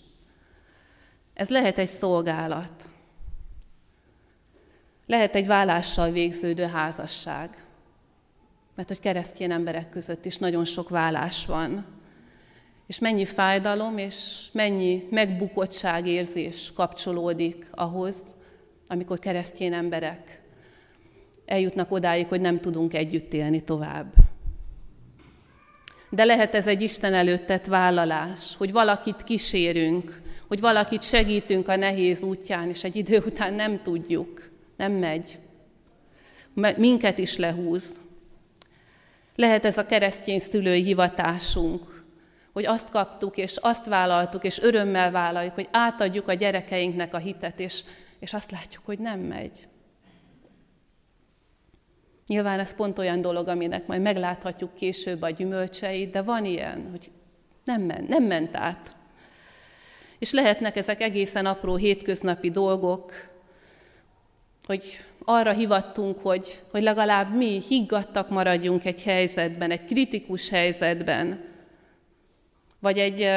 Ez 1.34 1.50
lehet 1.50 1.78
egy 1.78 1.88
szolgálat. 1.88 2.90
Lehet 5.06 5.36
egy 5.36 5.48
vállással 5.48 6.12
végződő 6.12 6.64
házasság. 6.64 7.66
Mert 8.76 8.88
hogy 8.88 9.00
keresztény 9.00 9.52
emberek 9.52 9.90
között 9.90 10.26
is 10.26 10.38
nagyon 10.38 10.66
sok 10.66 10.90
vállás 10.90 11.46
van. 11.46 11.86
És 12.88 13.00
mennyi 13.00 13.26
fájdalom 13.26 13.98
és 13.98 14.46
mennyi 14.52 15.08
megbukottság 15.10 16.08
érzés 16.08 16.72
kapcsolódik 16.74 17.68
ahhoz, 17.72 18.18
amikor 18.88 19.20
keresztény 19.20 19.74
emberek 19.74 20.42
eljutnak 21.46 21.92
odáig, 21.92 22.28
hogy 22.28 22.42
nem 22.42 22.60
tudunk 22.60 22.94
együtt 22.94 23.34
élni 23.34 23.64
tovább. 23.64 24.14
De 26.16 26.24
lehet 26.24 26.54
ez 26.56 26.68
egy 26.68 26.82
Isten 26.82 27.14
előtt 27.14 27.46
tett 27.46 27.66
vállalás, 27.66 28.56
hogy 28.58 28.72
valakit 28.72 29.24
kísérünk, 29.24 30.22
hogy 30.48 30.60
valakit 30.60 31.04
segítünk 31.04 31.68
a 31.68 31.76
nehéz 31.76 32.22
útján, 32.22 32.70
és 32.70 32.84
egy 32.84 32.96
idő 32.96 33.24
után 33.26 33.54
nem 33.54 33.82
tudjuk, 33.82 34.50
nem 34.78 34.92
megy. 34.92 35.38
Minket 36.78 37.18
is 37.18 37.38
lehúz. 37.38 38.00
Lehet 39.36 39.66
ez 39.66 39.78
a 39.78 39.86
keresztény 39.86 40.40
szülői 40.40 40.84
hivatásunk, 40.84 42.04
hogy 42.54 42.66
azt 42.66 42.90
kaptuk, 42.90 43.38
és 43.38 43.58
azt 43.58 43.86
vállaltuk, 43.86 44.44
és 44.44 44.62
örömmel 44.62 45.12
vállaljuk, 45.12 45.54
hogy 45.54 45.68
átadjuk 45.72 46.28
a 46.28 46.34
gyerekeinknek 46.34 47.14
a 47.14 47.18
hitet, 47.18 47.60
és, 47.60 47.84
és 48.20 48.34
azt 48.34 48.52
látjuk, 48.52 48.86
hogy 48.86 49.00
nem 49.00 49.20
megy. 49.20 49.68
Nyilván 52.28 52.60
ez 52.60 52.76
pont 52.76 53.00
olyan 53.00 53.22
dolog, 53.22 53.48
aminek 53.48 53.88
majd 53.88 54.02
megláthatjuk 54.02 54.76
később 54.76 55.22
a 55.22 55.30
gyümölcseit, 55.30 56.12
de 56.12 56.22
van 56.22 56.46
ilyen, 56.46 56.88
hogy 56.92 57.12
nem 57.64 57.82
ment, 57.82 58.08
nem 58.08 58.24
ment 58.24 58.56
át. 58.58 58.96
És 60.20 60.32
lehetnek 60.32 60.76
ezek 60.76 61.02
egészen 61.02 61.46
apró 61.46 61.76
hétköznapi 61.76 62.52
dolgok, 62.52 63.12
hogy 64.64 64.84
arra 65.26 65.52
hivattunk, 65.52 66.20
hogy, 66.20 66.62
hogy 66.72 66.82
legalább 66.82 67.36
mi 67.36 67.62
higgadtak 67.68 68.30
maradjunk 68.30 68.86
egy 68.86 69.04
helyzetben, 69.04 69.72
egy 69.72 69.86
kritikus 69.86 70.50
helyzetben, 70.50 71.44
vagy 72.80 72.98
egy 72.98 73.30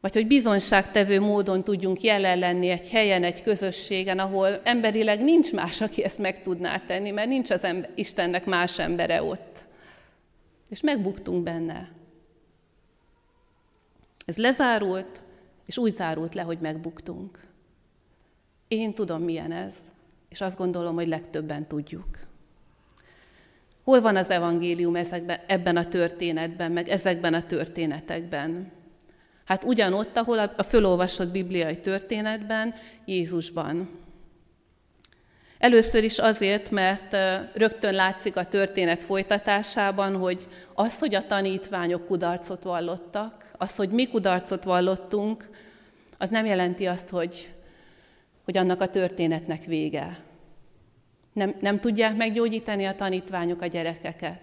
vagy 0.00 0.14
hogy 0.14 0.26
bizonságtevő 0.26 1.20
módon 1.20 1.64
tudjunk 1.64 2.02
jelen 2.02 2.38
lenni 2.38 2.68
egy 2.68 2.88
helyen, 2.88 3.24
egy 3.24 3.42
közösségen, 3.42 4.18
ahol 4.18 4.60
emberileg 4.62 5.22
nincs 5.22 5.52
más, 5.52 5.80
aki 5.80 6.04
ezt 6.04 6.18
meg 6.18 6.42
tudná 6.42 6.78
tenni, 6.78 7.10
mert 7.10 7.28
nincs 7.28 7.50
az 7.50 7.64
ember, 7.64 7.90
Istennek 7.94 8.44
más 8.44 8.78
embere 8.78 9.22
ott. 9.22 9.64
És 10.68 10.80
megbuktunk 10.80 11.42
benne. 11.42 11.90
Ez 14.26 14.36
lezárult, 14.36 15.22
és 15.66 15.78
úgy 15.78 15.92
zárult 15.92 16.34
le, 16.34 16.42
hogy 16.42 16.58
megbuktunk. 16.60 17.46
Én 18.68 18.94
tudom, 18.94 19.22
milyen 19.22 19.52
ez, 19.52 19.76
és 20.28 20.40
azt 20.40 20.58
gondolom, 20.58 20.94
hogy 20.94 21.08
legtöbben 21.08 21.66
tudjuk. 21.66 22.18
Hol 23.84 24.00
van 24.00 24.16
az 24.16 24.30
evangélium 24.30 24.96
ezekben, 24.96 25.40
ebben 25.46 25.76
a 25.76 25.88
történetben, 25.88 26.72
meg 26.72 26.88
ezekben 26.88 27.34
a 27.34 27.46
történetekben? 27.46 28.72
Hát 29.48 29.64
ugyanott, 29.64 30.16
ahol 30.16 30.38
a 30.38 30.62
fölolvasott 30.62 31.28
bibliai 31.28 31.78
történetben, 31.78 32.74
Jézusban. 33.04 33.88
Először 35.58 36.04
is 36.04 36.18
azért, 36.18 36.70
mert 36.70 37.16
rögtön 37.54 37.94
látszik 37.94 38.36
a 38.36 38.46
történet 38.46 39.02
folytatásában, 39.02 40.16
hogy 40.16 40.46
az, 40.74 40.98
hogy 40.98 41.14
a 41.14 41.26
tanítványok 41.26 42.06
kudarcot 42.06 42.62
vallottak, 42.62 43.50
az, 43.52 43.76
hogy 43.76 43.88
mi 43.88 44.08
kudarcot 44.08 44.64
vallottunk, 44.64 45.48
az 46.18 46.30
nem 46.30 46.46
jelenti 46.46 46.86
azt, 46.86 47.08
hogy, 47.08 47.54
hogy 48.44 48.56
annak 48.56 48.80
a 48.80 48.88
történetnek 48.88 49.64
vége. 49.64 50.20
Nem, 51.32 51.54
nem 51.60 51.80
tudják 51.80 52.16
meggyógyítani 52.16 52.84
a 52.84 52.94
tanítványok 52.94 53.62
a 53.62 53.66
gyerekeket, 53.66 54.42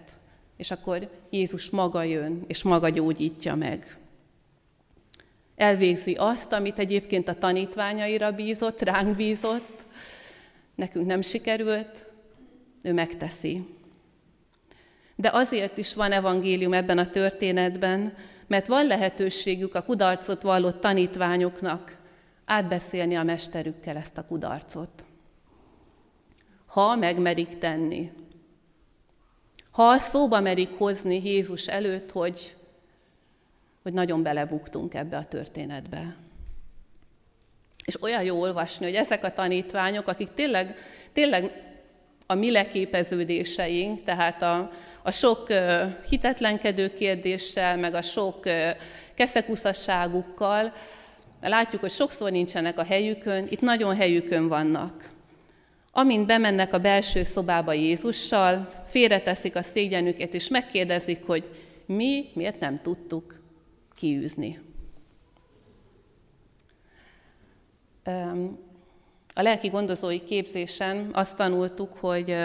és 0.56 0.70
akkor 0.70 1.10
Jézus 1.30 1.70
maga 1.70 2.02
jön, 2.02 2.44
és 2.46 2.62
maga 2.62 2.88
gyógyítja 2.88 3.54
meg. 3.54 3.96
Elvégzi 5.56 6.14
azt, 6.14 6.52
amit 6.52 6.78
egyébként 6.78 7.28
a 7.28 7.38
tanítványaira 7.38 8.32
bízott, 8.32 8.82
ránk 8.82 9.16
bízott, 9.16 9.84
nekünk 10.74 11.06
nem 11.06 11.20
sikerült, 11.20 12.06
ő 12.82 12.92
megteszi. 12.92 13.66
De 15.16 15.30
azért 15.32 15.78
is 15.78 15.94
van 15.94 16.12
evangélium 16.12 16.72
ebben 16.72 16.98
a 16.98 17.10
történetben, 17.10 18.14
mert 18.46 18.66
van 18.66 18.86
lehetőségük 18.86 19.74
a 19.74 19.82
kudarcot 19.82 20.42
vallott 20.42 20.80
tanítványoknak 20.80 21.98
átbeszélni 22.44 23.14
a 23.16 23.22
mesterükkel 23.22 23.96
ezt 23.96 24.18
a 24.18 24.26
kudarcot. 24.26 25.04
Ha 26.66 26.96
megmerik 26.96 27.58
tenni. 27.58 28.12
Ha 29.70 29.98
szóba 29.98 30.40
merik 30.40 30.70
hozni 30.78 31.20
Jézus 31.24 31.66
előtt, 31.66 32.10
hogy 32.10 32.56
hogy 33.86 33.94
nagyon 33.94 34.22
belebuktunk 34.22 34.94
ebbe 34.94 35.16
a 35.16 35.24
történetbe. 35.24 36.16
És 37.84 38.02
olyan 38.02 38.22
jó 38.22 38.40
olvasni, 38.40 38.84
hogy 38.84 38.94
ezek 38.94 39.24
a 39.24 39.32
tanítványok, 39.32 40.08
akik 40.08 40.28
tényleg, 40.34 40.76
tényleg 41.12 41.62
a 42.26 42.34
mi 42.34 42.50
leképeződéseink, 42.50 44.04
tehát 44.04 44.42
a, 44.42 44.70
a 45.02 45.10
sok 45.10 45.46
hitetlenkedő 46.08 46.94
kérdéssel, 46.94 47.76
meg 47.76 47.94
a 47.94 48.02
sok 48.02 48.48
keszekuszasságukkal, 49.14 50.72
látjuk, 51.40 51.80
hogy 51.80 51.90
sokszor 51.90 52.30
nincsenek 52.30 52.78
a 52.78 52.84
helyükön, 52.84 53.46
itt 53.50 53.60
nagyon 53.60 53.96
helyükön 53.96 54.48
vannak. 54.48 55.10
Amint 55.92 56.26
bemennek 56.26 56.72
a 56.72 56.78
belső 56.78 57.24
szobába 57.24 57.72
Jézussal, 57.72 58.72
félreteszik 58.88 59.56
a 59.56 59.62
szégyenüket, 59.62 60.34
és 60.34 60.48
megkérdezik, 60.48 61.26
hogy 61.26 61.50
mi 61.84 62.24
miért 62.34 62.60
nem 62.60 62.80
tudtuk 62.82 63.35
kiűzni. 63.96 64.58
A 69.34 69.42
lelki 69.42 69.68
gondozói 69.68 70.24
képzésen 70.24 71.10
azt 71.12 71.36
tanultuk, 71.36 71.96
hogy 71.98 72.36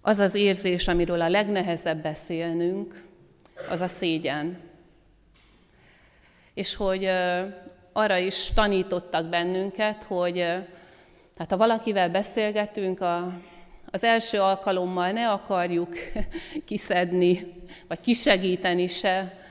az 0.00 0.18
az 0.18 0.34
érzés, 0.34 0.88
amiről 0.88 1.20
a 1.20 1.28
legnehezebb 1.28 2.02
beszélnünk, 2.02 3.04
az 3.70 3.80
a 3.80 3.88
szégyen. 3.88 4.60
És 6.54 6.74
hogy 6.74 7.08
arra 7.92 8.16
is 8.16 8.50
tanítottak 8.54 9.26
bennünket, 9.26 10.02
hogy 10.02 10.38
hát 11.36 11.50
ha 11.50 11.56
valakivel 11.56 12.10
beszélgetünk, 12.10 13.00
a, 13.00 13.38
az 13.90 14.04
első 14.04 14.40
alkalommal 14.40 15.10
ne 15.10 15.30
akarjuk 15.30 15.94
kiszedni, 16.66 17.54
vagy 17.88 18.00
kisegíteni 18.00 18.86
se 18.86 19.43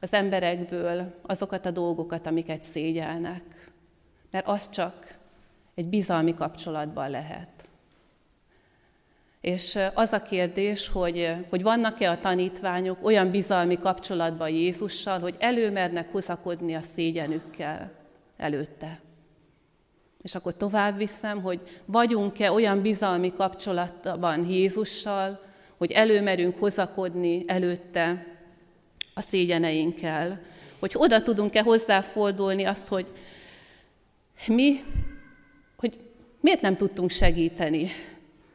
az 0.00 0.12
emberekből 0.12 1.14
azokat 1.22 1.66
a 1.66 1.70
dolgokat, 1.70 2.26
amiket 2.26 2.62
szégyelnek. 2.62 3.70
Mert 4.30 4.46
az 4.48 4.70
csak 4.70 5.16
egy 5.74 5.86
bizalmi 5.86 6.34
kapcsolatban 6.34 7.10
lehet. 7.10 7.48
És 9.40 9.78
az 9.94 10.12
a 10.12 10.22
kérdés, 10.22 10.88
hogy, 10.88 11.34
hogy 11.50 11.62
vannak-e 11.62 12.10
a 12.10 12.20
tanítványok 12.20 13.04
olyan 13.04 13.30
bizalmi 13.30 13.78
kapcsolatban 13.78 14.48
Jézussal, 14.48 15.18
hogy 15.18 15.36
előmernek 15.38 16.12
hozakodni 16.12 16.74
a 16.74 16.80
szégyenükkel 16.80 17.92
előtte. 18.36 19.00
És 20.22 20.34
akkor 20.34 20.56
tovább 20.56 20.96
viszem, 20.96 21.42
hogy 21.42 21.60
vagyunk-e 21.84 22.52
olyan 22.52 22.82
bizalmi 22.82 23.32
kapcsolatban 23.32 24.46
Jézussal, 24.46 25.40
hogy 25.76 25.90
előmerünk 25.90 26.58
hozakodni 26.58 27.44
előtte 27.46 28.35
a 29.18 29.20
szégyeneinkkel. 29.20 30.40
Hogy 30.78 30.92
oda 30.94 31.22
tudunk-e 31.22 31.62
hozzáfordulni 31.62 32.64
azt, 32.64 32.86
hogy 32.86 33.06
mi, 34.46 34.80
hogy 35.76 35.98
miért 36.40 36.60
nem 36.60 36.76
tudtunk 36.76 37.10
segíteni, 37.10 37.90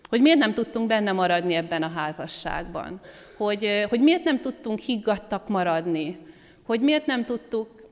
hogy 0.09 0.21
miért 0.21 0.37
nem 0.37 0.53
tudtunk 0.53 0.87
benne 0.87 1.11
maradni 1.11 1.53
ebben 1.53 1.83
a 1.83 1.89
házasságban, 1.89 2.99
hogy, 3.37 3.85
hogy 3.89 4.01
miért 4.01 4.23
nem 4.23 4.41
tudtunk 4.41 4.79
higgadtak 4.79 5.47
maradni, 5.47 6.17
hogy 6.63 6.81
miért 6.81 7.05
nem 7.05 7.25
tudtuk 7.25 7.89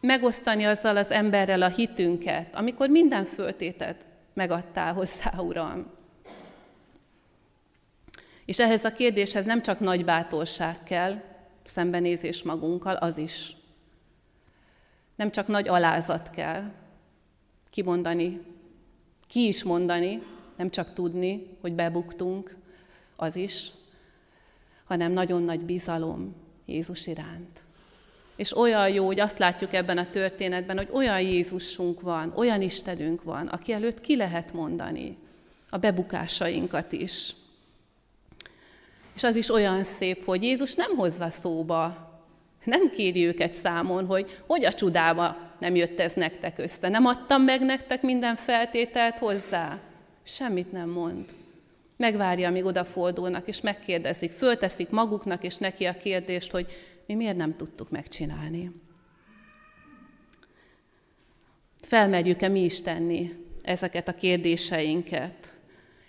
megosztani 0.00 0.64
azzal 0.64 0.96
az 0.96 1.10
emberrel 1.10 1.62
a 1.62 1.68
hitünket, 1.68 2.56
amikor 2.56 2.88
minden 2.88 3.24
föltétet 3.24 4.06
megadtál 4.34 4.92
hozzá, 4.92 5.32
Uram. 5.38 5.90
És 8.44 8.58
ehhez 8.58 8.84
a 8.84 8.92
kérdéshez 8.92 9.44
nem 9.44 9.62
csak 9.62 9.80
nagy 9.80 10.04
bátorság 10.04 10.82
kell, 10.82 11.31
szembenézés 11.72 12.42
magunkkal, 12.42 12.94
az 12.94 13.18
is. 13.18 13.56
Nem 15.14 15.30
csak 15.30 15.46
nagy 15.46 15.68
alázat 15.68 16.30
kell 16.30 16.70
kimondani, 17.70 18.40
ki 19.26 19.46
is 19.46 19.62
mondani, 19.62 20.22
nem 20.56 20.70
csak 20.70 20.92
tudni, 20.92 21.46
hogy 21.60 21.72
bebuktunk, 21.72 22.56
az 23.16 23.36
is, 23.36 23.70
hanem 24.84 25.12
nagyon 25.12 25.42
nagy 25.42 25.60
bizalom 25.60 26.34
Jézus 26.66 27.06
iránt. 27.06 27.60
És 28.36 28.56
olyan 28.56 28.90
jó, 28.90 29.06
hogy 29.06 29.20
azt 29.20 29.38
látjuk 29.38 29.72
ebben 29.72 29.98
a 29.98 30.10
történetben, 30.10 30.76
hogy 30.76 30.88
olyan 30.92 31.20
Jézusunk 31.20 32.00
van, 32.00 32.32
olyan 32.36 32.62
Istenünk 32.62 33.22
van, 33.22 33.46
aki 33.46 33.72
előtt 33.72 34.00
ki 34.00 34.16
lehet 34.16 34.52
mondani 34.52 35.16
a 35.70 35.78
bebukásainkat 35.78 36.92
is. 36.92 37.34
És 39.14 39.22
az 39.24 39.36
is 39.36 39.50
olyan 39.50 39.84
szép, 39.84 40.24
hogy 40.24 40.42
Jézus 40.42 40.74
nem 40.74 40.96
hozza 40.96 41.30
szóba, 41.30 42.10
nem 42.64 42.90
kéri 42.90 43.26
őket 43.26 43.52
számon, 43.52 44.06
hogy 44.06 44.42
hogy 44.46 44.64
a 44.64 44.72
csudába 44.72 45.36
nem 45.58 45.74
jött 45.74 46.00
ez 46.00 46.12
nektek 46.12 46.58
össze. 46.58 46.88
Nem 46.88 47.06
adtam 47.06 47.42
meg 47.42 47.60
nektek 47.60 48.02
minden 48.02 48.36
feltételt 48.36 49.18
hozzá. 49.18 49.78
Semmit 50.22 50.72
nem 50.72 50.88
mond. 50.88 51.24
Megvárja, 51.96 52.48
amíg 52.48 52.64
odafordulnak, 52.64 53.48
és 53.48 53.60
megkérdezik, 53.60 54.30
fölteszik 54.30 54.90
maguknak 54.90 55.42
és 55.42 55.56
neki 55.56 55.84
a 55.84 55.96
kérdést, 55.96 56.50
hogy 56.50 56.66
mi 57.06 57.14
miért 57.14 57.36
nem 57.36 57.56
tudtuk 57.56 57.90
megcsinálni. 57.90 58.70
Felmerjük-e 61.80 62.48
mi 62.48 62.60
is 62.60 62.80
tenni 62.80 63.34
ezeket 63.62 64.08
a 64.08 64.14
kérdéseinket? 64.14 65.52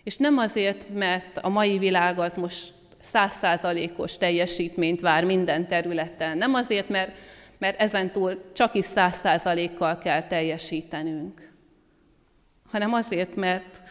És 0.03 0.17
nem 0.17 0.37
azért, 0.37 0.89
mert 0.93 1.37
a 1.37 1.49
mai 1.49 1.77
világ 1.77 2.19
az 2.19 2.35
most 2.35 2.73
százszázalékos 3.03 4.17
teljesítményt 4.17 5.01
vár 5.01 5.23
minden 5.25 5.67
területen. 5.67 6.37
Nem 6.37 6.53
azért, 6.53 6.89
mert, 6.89 7.11
mert 7.57 7.79
ezentúl 7.79 8.51
csak 8.53 8.75
is 8.75 8.85
száz 8.85 9.15
százalékkal 9.15 9.97
kell 9.97 10.23
teljesítenünk, 10.23 11.51
hanem 12.69 12.93
azért, 12.93 13.35
mert, 13.35 13.81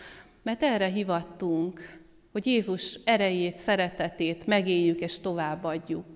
mert 0.42 0.62
erre 0.62 0.86
hivattunk, 0.86 2.00
hogy 2.32 2.46
Jézus 2.46 2.98
erejét, 3.04 3.56
szeretetét 3.56 4.46
megéljük 4.46 5.00
és 5.00 5.18
továbbadjuk. 5.18 6.06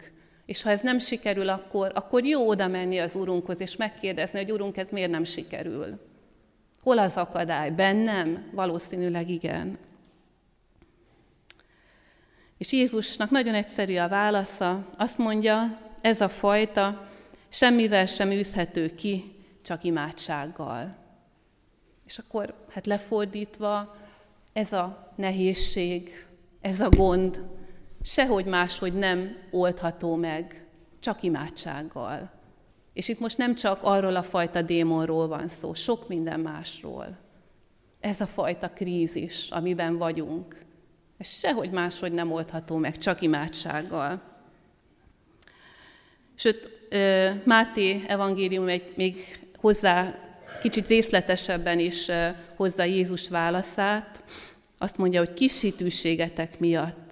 És 0.47 0.63
ha 0.63 0.71
ez 0.71 0.81
nem 0.81 0.99
sikerül, 0.99 1.49
akkor, 1.49 1.93
akkor 1.95 2.25
jó 2.25 2.49
oda 2.49 2.67
menni 2.67 2.99
az 2.99 3.15
Urunkhoz, 3.15 3.61
és 3.61 3.77
megkérdezni, 3.77 4.39
hogy 4.39 4.53
Urunk, 4.53 4.77
ez 4.77 4.91
miért 4.91 5.11
nem 5.11 5.25
sikerül. 5.25 6.01
Hol 6.83 6.99
az 6.99 7.17
akadály? 7.17 7.71
Bennem? 7.71 8.51
Valószínűleg 8.53 9.31
igen. 9.31 9.79
És 12.59 12.73
Jézusnak 12.73 13.31
nagyon 13.31 13.55
egyszerű 13.55 13.97
a 13.97 14.09
válasza. 14.09 14.87
Azt 14.97 15.19
mondja, 15.19 15.79
ez 16.01 16.21
a 16.21 16.29
fajta 16.29 17.09
semmivel 17.49 18.07
sem 18.07 18.31
űzhető 18.31 18.95
ki, 18.95 19.35
csak 19.62 19.85
imádsággal. 19.85 20.97
És 22.07 22.19
akkor, 22.19 22.55
hát 22.71 22.87
lefordítva, 22.87 23.97
ez 24.53 24.73
a 24.73 25.12
nehézség, 25.16 26.27
ez 26.61 26.81
a 26.81 26.88
gond 26.88 27.40
sehogy 28.03 28.45
máshogy 28.45 28.95
nem 28.95 29.37
oldható 29.51 30.14
meg, 30.14 30.66
csak 31.01 31.23
imádsággal. 31.23 32.31
És 32.92 33.09
itt 33.09 33.21
most 33.21 33.38
nem 33.38 33.55
csak 33.55 33.79
arról 33.83 34.16
a 34.16 34.23
fajta 34.23 34.62
démonról 34.62 35.29
van 35.29 35.49
szó, 35.49 35.75
sok 35.75 36.09
minden 36.09 36.40
másról. 36.40 37.16
Ez 38.01 38.21
a 38.21 38.27
fajta 38.27 38.71
krízis, 38.71 39.51
amiben 39.51 39.97
vagyunk, 39.99 40.64
ez 41.19 41.29
sehogy 41.29 41.71
máshogy 41.71 42.13
nem 42.13 42.33
oldható 42.33 42.77
meg, 42.77 42.99
csak 42.99 43.21
imádsággal. 43.21 44.23
Sőt, 46.35 46.69
Máté 47.45 48.05
evangélium 48.07 48.69
egy 48.69 48.93
még 48.97 49.39
hozzá 49.57 50.19
kicsit 50.61 50.87
részletesebben 50.87 51.79
is 51.79 52.11
hozza 52.57 52.85
Jézus 52.85 53.29
válaszát. 53.29 54.23
Azt 54.79 54.97
mondja, 54.97 55.19
hogy 55.19 55.33
kis 55.33 55.63
miatt. 56.59 57.06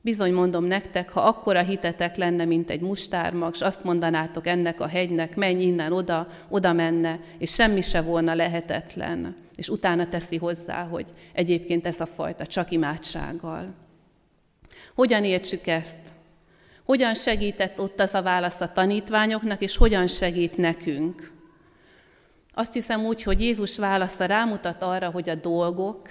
Bizony 0.00 0.32
mondom 0.32 0.64
nektek, 0.64 1.10
ha 1.10 1.20
akkora 1.20 1.62
hitetek 1.62 2.16
lenne, 2.16 2.44
mint 2.44 2.70
egy 2.70 2.80
mustármag, 2.80 3.54
és 3.54 3.60
azt 3.60 3.84
mondanátok 3.84 4.46
ennek 4.46 4.80
a 4.80 4.86
hegynek, 4.86 5.36
menj 5.36 5.62
innen 5.62 5.92
oda, 5.92 6.26
oda 6.48 6.72
menne, 6.72 7.20
és 7.38 7.52
semmi 7.52 7.80
se 7.80 8.00
volna 8.00 8.34
lehetetlen 8.34 9.46
és 9.58 9.68
utána 9.68 10.08
teszi 10.08 10.36
hozzá, 10.36 10.84
hogy 10.84 11.06
egyébként 11.32 11.86
ez 11.86 12.00
a 12.00 12.06
fajta 12.06 12.46
csak 12.46 12.70
imádsággal. 12.70 13.74
Hogyan 14.94 15.24
értsük 15.24 15.66
ezt? 15.66 15.98
Hogyan 16.84 17.14
segített 17.14 17.80
ott 17.80 18.00
az 18.00 18.14
a 18.14 18.22
válasz 18.22 18.60
a 18.60 18.72
tanítványoknak, 18.72 19.60
és 19.60 19.76
hogyan 19.76 20.06
segít 20.06 20.56
nekünk? 20.56 21.32
Azt 22.54 22.72
hiszem 22.72 23.04
úgy, 23.04 23.22
hogy 23.22 23.40
Jézus 23.40 23.78
válasza 23.78 24.24
rámutat 24.24 24.82
arra, 24.82 25.10
hogy 25.10 25.28
a 25.28 25.34
dolgok, 25.34 26.08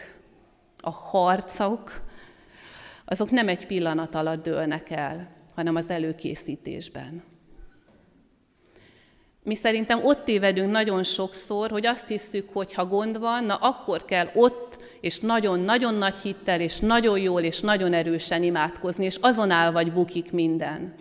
a 0.80 0.90
harcok, 0.90 2.02
azok 3.10 3.32
nem 3.32 3.48
egy 3.48 3.66
pillanat 3.66 4.16
alatt 4.16 4.44
dőlnek 4.44 4.90
el, 4.90 5.30
hanem 5.56 5.76
az 5.76 5.90
előkészítésben. 5.90 7.24
Mi 9.44 9.56
szerintem 9.56 10.06
ott 10.06 10.26
tévedünk 10.26 10.72
nagyon 10.72 11.04
sokszor, 11.04 11.70
hogy 11.70 11.86
azt 11.86 12.08
hiszük, 12.08 12.50
hogy 12.54 12.74
ha 12.74 12.86
gond 12.86 13.20
van, 13.20 13.44
na 13.44 13.56
akkor 13.56 14.06
kell 14.06 14.30
ott, 14.34 14.80
és 15.02 15.20
nagyon-nagyon 15.20 15.94
nagy 15.94 16.18
hittel, 16.18 16.62
és 16.62 16.80
nagyon 16.80 17.20
jól, 17.20 17.42
és 17.42 17.60
nagyon 17.60 17.94
erősen 17.94 18.44
imádkozni, 18.44 19.06
és 19.06 19.18
azon 19.22 19.52
áll 19.52 19.72
vagy 19.72 19.92
bukik 19.92 20.32
minden. 20.32 20.96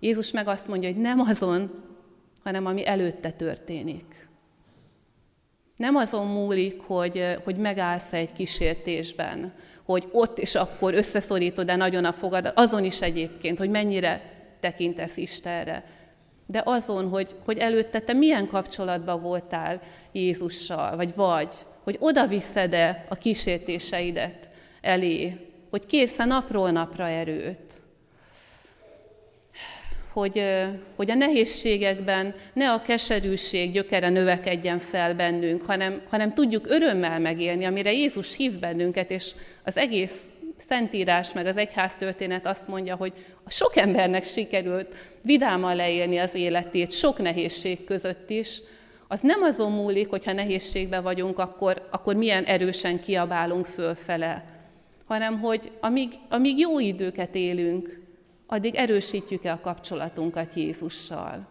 Jézus 0.00 0.30
meg 0.30 0.48
azt 0.48 0.68
mondja, 0.68 0.88
hogy 0.88 1.00
nem 1.00 1.20
azon, 1.20 1.70
hanem 2.42 2.66
ami 2.66 2.86
előtte 2.86 3.30
történik. 3.30 4.28
Nem 5.76 5.96
azon 5.96 6.26
múlik, 6.26 6.80
hogy, 6.80 7.36
hogy 7.44 7.56
megállsz 7.56 8.12
egy 8.12 8.32
kísértésben, 8.32 9.52
hogy 9.84 10.08
ott 10.12 10.38
és 10.38 10.54
akkor 10.54 10.94
összeszorítod-e 10.94 11.76
nagyon 11.76 12.04
a 12.04 12.12
fogadat, 12.12 12.58
azon 12.58 12.84
is 12.84 13.00
egyébként, 13.00 13.58
hogy 13.58 13.70
mennyire 13.70 14.20
tekintesz 14.60 15.16
Istenre, 15.16 15.84
de 16.46 16.62
azon, 16.64 17.08
hogy, 17.08 17.34
hogy 17.44 17.58
előtte 17.58 18.00
te 18.00 18.12
milyen 18.12 18.46
kapcsolatban 18.46 19.22
voltál 19.22 19.80
Jézussal, 20.12 20.96
vagy 20.96 21.14
vagy, 21.14 21.52
hogy 21.82 21.96
oda 21.98 22.26
viszed-e 22.26 23.04
a 23.08 23.14
kísértéseidet 23.14 24.48
elé, 24.80 25.36
hogy 25.70 25.86
készen 25.86 26.28
napról 26.28 26.70
napra 26.70 27.08
erőt, 27.08 27.82
hogy, 30.14 30.42
hogy 30.96 31.10
a 31.10 31.14
nehézségekben 31.14 32.34
ne 32.52 32.72
a 32.72 32.82
keserűség 32.82 33.72
gyökere 33.72 34.08
növekedjen 34.08 34.78
fel 34.78 35.14
bennünk, 35.14 35.62
hanem, 35.62 36.00
hanem 36.08 36.34
tudjuk 36.34 36.66
örömmel 36.68 37.20
megélni, 37.20 37.64
amire 37.64 37.92
Jézus 37.92 38.36
hív 38.36 38.58
bennünket, 38.58 39.10
és 39.10 39.30
az 39.64 39.76
egész 39.76 40.20
Szentírás 40.56 41.32
meg 41.32 41.46
az 41.46 41.56
egyház 41.56 41.94
történet 41.96 42.46
azt 42.46 42.68
mondja, 42.68 42.96
hogy 42.96 43.12
a 43.44 43.50
sok 43.50 43.76
embernek 43.76 44.24
sikerült 44.24 44.94
vidáman 45.22 45.76
leélni 45.76 46.18
az 46.18 46.34
életét, 46.34 46.92
sok 46.92 47.18
nehézség 47.18 47.84
között 47.84 48.30
is, 48.30 48.60
az 49.08 49.20
nem 49.20 49.42
azon 49.42 49.72
múlik, 49.72 50.08
hogyha 50.08 50.32
nehézségben 50.32 51.02
vagyunk, 51.02 51.38
akkor, 51.38 51.86
akkor 51.90 52.14
milyen 52.14 52.44
erősen 52.44 53.00
kiabálunk 53.00 53.66
fölfele, 53.66 54.44
hanem 55.06 55.40
hogy 55.40 55.70
amíg, 55.80 56.12
amíg 56.28 56.58
jó 56.58 56.78
időket 56.78 57.34
élünk, 57.34 58.03
addig 58.46 58.74
erősítjük-e 58.74 59.52
a 59.52 59.60
kapcsolatunkat 59.60 60.54
Jézussal. 60.54 61.46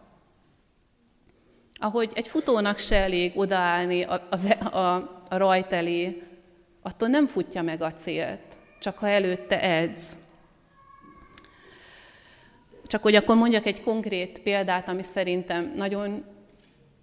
Ahogy 1.73 2.11
egy 2.13 2.27
futónak 2.27 2.77
se 2.77 2.95
elég 2.95 3.37
odaállni 3.37 4.03
a, 4.03 4.27
a, 4.29 4.77
a, 4.77 4.95
a 5.29 5.37
rajt 5.37 5.71
elé, 5.73 6.23
attól 6.81 7.07
nem 7.07 7.27
futja 7.27 7.61
meg 7.61 7.81
a 7.81 7.93
célt 7.93 8.53
csak 8.83 8.97
ha 8.97 9.07
előtte 9.07 9.61
edz. 9.61 10.15
Csak 12.87 13.01
hogy 13.01 13.15
akkor 13.15 13.35
mondjak 13.35 13.65
egy 13.65 13.83
konkrét 13.83 14.39
példát, 14.39 14.89
ami 14.89 15.03
szerintem 15.03 15.73
nagyon, 15.75 16.25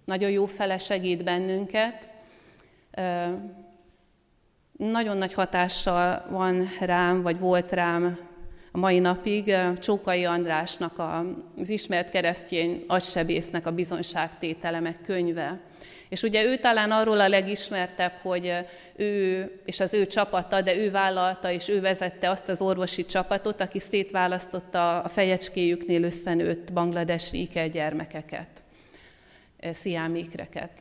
nagyon 0.05 0.29
jó 0.29 0.45
fele 0.45 0.77
segít 0.77 1.23
bennünket. 1.23 2.07
Nagyon 4.77 5.17
nagy 5.17 5.33
hatással 5.33 6.25
van 6.29 6.69
rám, 6.79 7.21
vagy 7.21 7.39
volt 7.39 7.71
rám 7.71 8.19
a 8.71 8.77
mai 8.77 8.99
napig 8.99 9.55
Csókai 9.79 10.25
Andrásnak 10.25 11.01
az 11.57 11.69
ismert 11.69 12.09
keresztény 12.09 12.83
agysebésznek 12.87 13.65
a 13.65 13.71
bizonyságtételemek 13.71 15.01
könyve. 15.01 15.59
És 16.09 16.21
ugye 16.21 16.43
ő 16.43 16.57
talán 16.57 16.91
arról 16.91 17.19
a 17.19 17.27
legismertebb, 17.27 18.13
hogy 18.21 18.53
ő 18.95 19.41
és 19.65 19.79
az 19.79 19.93
ő 19.93 20.07
csapata, 20.07 20.61
de 20.61 20.75
ő 20.75 20.91
vállalta 20.91 21.51
és 21.51 21.69
ő 21.69 21.81
vezette 21.81 22.29
azt 22.29 22.49
az 22.49 22.61
orvosi 22.61 23.05
csapatot, 23.05 23.61
aki 23.61 23.79
szétválasztotta 23.79 25.01
a 25.01 25.09
fejecskéjüknél 25.09 26.03
összenőtt 26.03 26.73
bangladesi 26.73 27.41
ikergyermekeket. 27.41 28.61
sziámékreket. 29.73 30.71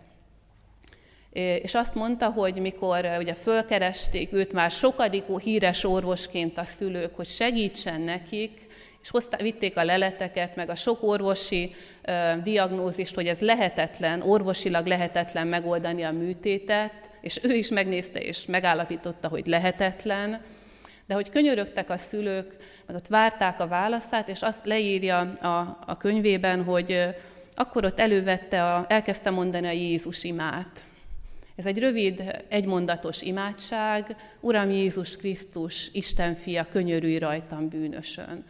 És 1.33 1.75
azt 1.75 1.95
mondta, 1.95 2.31
hogy 2.31 2.55
mikor 2.55 3.11
ugye 3.19 3.35
fölkeresték 3.35 4.33
őt 4.33 4.53
már 4.53 4.71
sokadikó 4.71 5.39
híres 5.39 5.85
orvosként 5.85 6.59
a 6.59 6.65
szülők, 6.65 7.17
hogy 7.17 7.27
segítsen 7.27 8.01
nekik, 8.01 8.69
és 9.03 9.11
hozta, 9.11 9.37
vitték 9.37 9.77
a 9.77 9.85
leleteket, 9.85 10.57
meg 10.57 10.71
a 10.71 10.75
sok 10.75 11.03
orvosi 11.03 11.75
uh, 12.09 12.43
diagnózist, 12.43 13.15
hogy 13.15 13.27
ez 13.27 13.39
lehetetlen, 13.39 14.23
orvosilag 14.23 14.87
lehetetlen 14.87 15.47
megoldani 15.47 16.03
a 16.03 16.13
műtétet, 16.13 16.93
és 17.21 17.41
ő 17.43 17.55
is 17.55 17.69
megnézte 17.69 18.21
és 18.21 18.47
megállapította, 18.47 19.29
hogy 19.29 19.47
lehetetlen, 19.47 20.41
de 21.07 21.15
hogy 21.15 21.31
könyörögtek 21.31 21.91
a 21.91 21.97
szülők, 21.97 22.57
meg 22.87 22.97
ott 22.97 23.07
várták 23.07 23.61
a 23.61 23.69
válaszát, 23.69 24.29
és 24.29 24.43
azt 24.43 24.67
leírja 24.67 25.19
a, 25.21 25.79
a 25.87 25.97
könyvében, 25.97 26.65
hogy 26.65 27.09
akkor 27.55 27.85
ott 27.85 28.01
elővette, 28.01 28.65
a, 28.65 28.85
elkezdte 28.89 29.31
mondani 29.31 29.67
a 29.67 29.71
Jézus 29.71 30.25
imát. 30.25 30.85
Ez 31.61 31.67
egy 31.67 31.79
rövid, 31.79 32.45
egymondatos 32.49 33.23
imádság, 33.23 34.17
Uram 34.41 34.71
Jézus 34.71 35.17
Krisztus, 35.17 35.89
Isten 35.93 36.35
fia, 36.35 36.67
könyörülj 36.71 37.19
rajtam 37.19 37.69
bűnösön. 37.69 38.45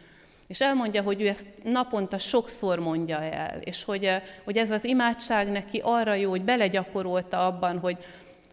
És 0.47 0.61
elmondja, 0.61 1.01
hogy 1.01 1.21
ő 1.21 1.27
ezt 1.27 1.45
naponta 1.63 2.17
sokszor 2.17 2.79
mondja 2.79 3.23
el, 3.23 3.59
és 3.63 3.83
hogy, 3.83 4.09
hogy 4.43 4.57
ez 4.57 4.71
az 4.71 4.83
imádság 4.83 5.51
neki 5.51 5.79
arra 5.83 6.13
jó, 6.13 6.29
hogy 6.29 6.43
belegyakorolta 6.43 7.45
abban, 7.45 7.79
hogy, 7.79 7.97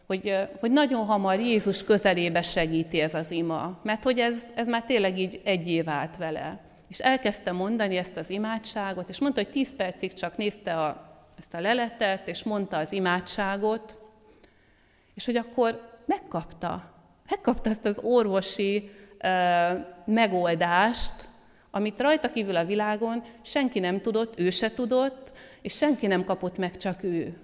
hogy, 0.06 0.36
hogy 0.60 0.70
nagyon 0.70 1.04
hamar 1.04 1.40
Jézus 1.40 1.84
közelébe 1.84 2.42
segíti 2.42 3.00
ez 3.00 3.14
az 3.14 3.30
ima, 3.30 3.80
mert 3.82 4.02
hogy 4.02 4.18
ez, 4.18 4.42
ez 4.54 4.66
már 4.66 4.84
tényleg 4.84 5.18
így 5.18 5.40
egyé 5.44 5.80
vált 5.80 6.16
vele. 6.16 6.60
És 6.88 6.98
elkezdte 6.98 7.52
mondani 7.52 7.96
ezt 7.96 8.16
az 8.16 8.30
imádságot, 8.30 9.08
és 9.08 9.20
mondta, 9.20 9.42
hogy 9.42 9.52
tíz 9.52 9.76
percig 9.76 10.12
csak 10.12 10.36
nézte 10.36 10.74
a, 10.74 11.06
ezt 11.38 11.54
a 11.54 11.60
leletet, 11.60 12.28
és 12.28 12.42
mondta 12.42 12.76
az 12.76 12.92
imádságot, 12.92 13.97
és 15.18 15.24
hogy 15.24 15.36
akkor 15.36 16.00
megkapta, 16.06 16.92
megkapta 17.28 17.70
ezt 17.70 17.84
az 17.84 17.98
orvosi 18.02 18.90
uh, 19.22 19.86
megoldást, 20.04 21.28
amit 21.70 22.00
rajta 22.00 22.30
kívül 22.30 22.56
a 22.56 22.64
világon 22.64 23.22
senki 23.42 23.78
nem 23.78 24.00
tudott, 24.00 24.38
ő 24.38 24.50
se 24.50 24.70
tudott, 24.70 25.32
és 25.62 25.76
senki 25.76 26.06
nem 26.06 26.24
kapott 26.24 26.58
meg, 26.58 26.76
csak 26.76 27.02
ő. 27.02 27.36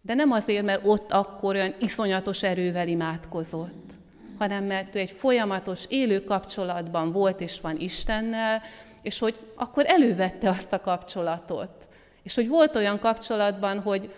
De 0.00 0.14
nem 0.14 0.32
azért, 0.32 0.64
mert 0.64 0.86
ott 0.86 1.12
akkor 1.12 1.54
olyan 1.54 1.74
iszonyatos 1.80 2.42
erővel 2.42 2.88
imádkozott, 2.88 3.90
hanem 4.38 4.64
mert 4.64 4.94
ő 4.94 4.98
egy 4.98 5.10
folyamatos, 5.10 5.84
élő 5.88 6.24
kapcsolatban 6.24 7.12
volt 7.12 7.40
és 7.40 7.60
van 7.60 7.76
Istennel, 7.78 8.62
és 9.02 9.18
hogy 9.18 9.38
akkor 9.54 9.84
elővette 9.86 10.48
azt 10.48 10.72
a 10.72 10.80
kapcsolatot. 10.80 11.88
És 12.22 12.34
hogy 12.34 12.48
volt 12.48 12.76
olyan 12.76 12.98
kapcsolatban, 12.98 13.80
hogy, 13.80 14.12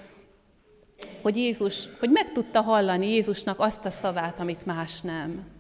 hogy 1.23 1.37
Jézus, 1.37 1.89
hogy 1.99 2.11
meg 2.11 2.33
tudta 2.33 2.61
hallani 2.61 3.11
Jézusnak 3.11 3.61
azt 3.61 3.85
a 3.85 3.91
szavát, 3.91 4.41
amit 4.41 4.67
más 4.67 5.01
nem. 5.01 5.53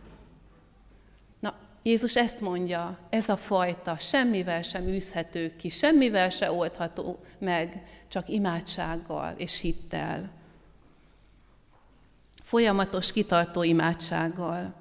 Jézus 1.86 2.16
ezt 2.16 2.40
mondja, 2.40 2.98
ez 3.10 3.28
a 3.28 3.36
fajta 3.36 3.96
semmivel 3.98 4.62
sem 4.62 4.86
űzhető 4.86 5.56
ki, 5.56 5.68
semmivel 5.68 6.30
se 6.30 6.52
oldható 6.52 7.18
meg, 7.38 7.82
csak 8.08 8.28
imádsággal 8.28 9.34
és 9.36 9.60
hittel. 9.60 10.30
Folyamatos, 12.42 13.12
kitartó 13.12 13.62
imádsággal. 13.62 14.74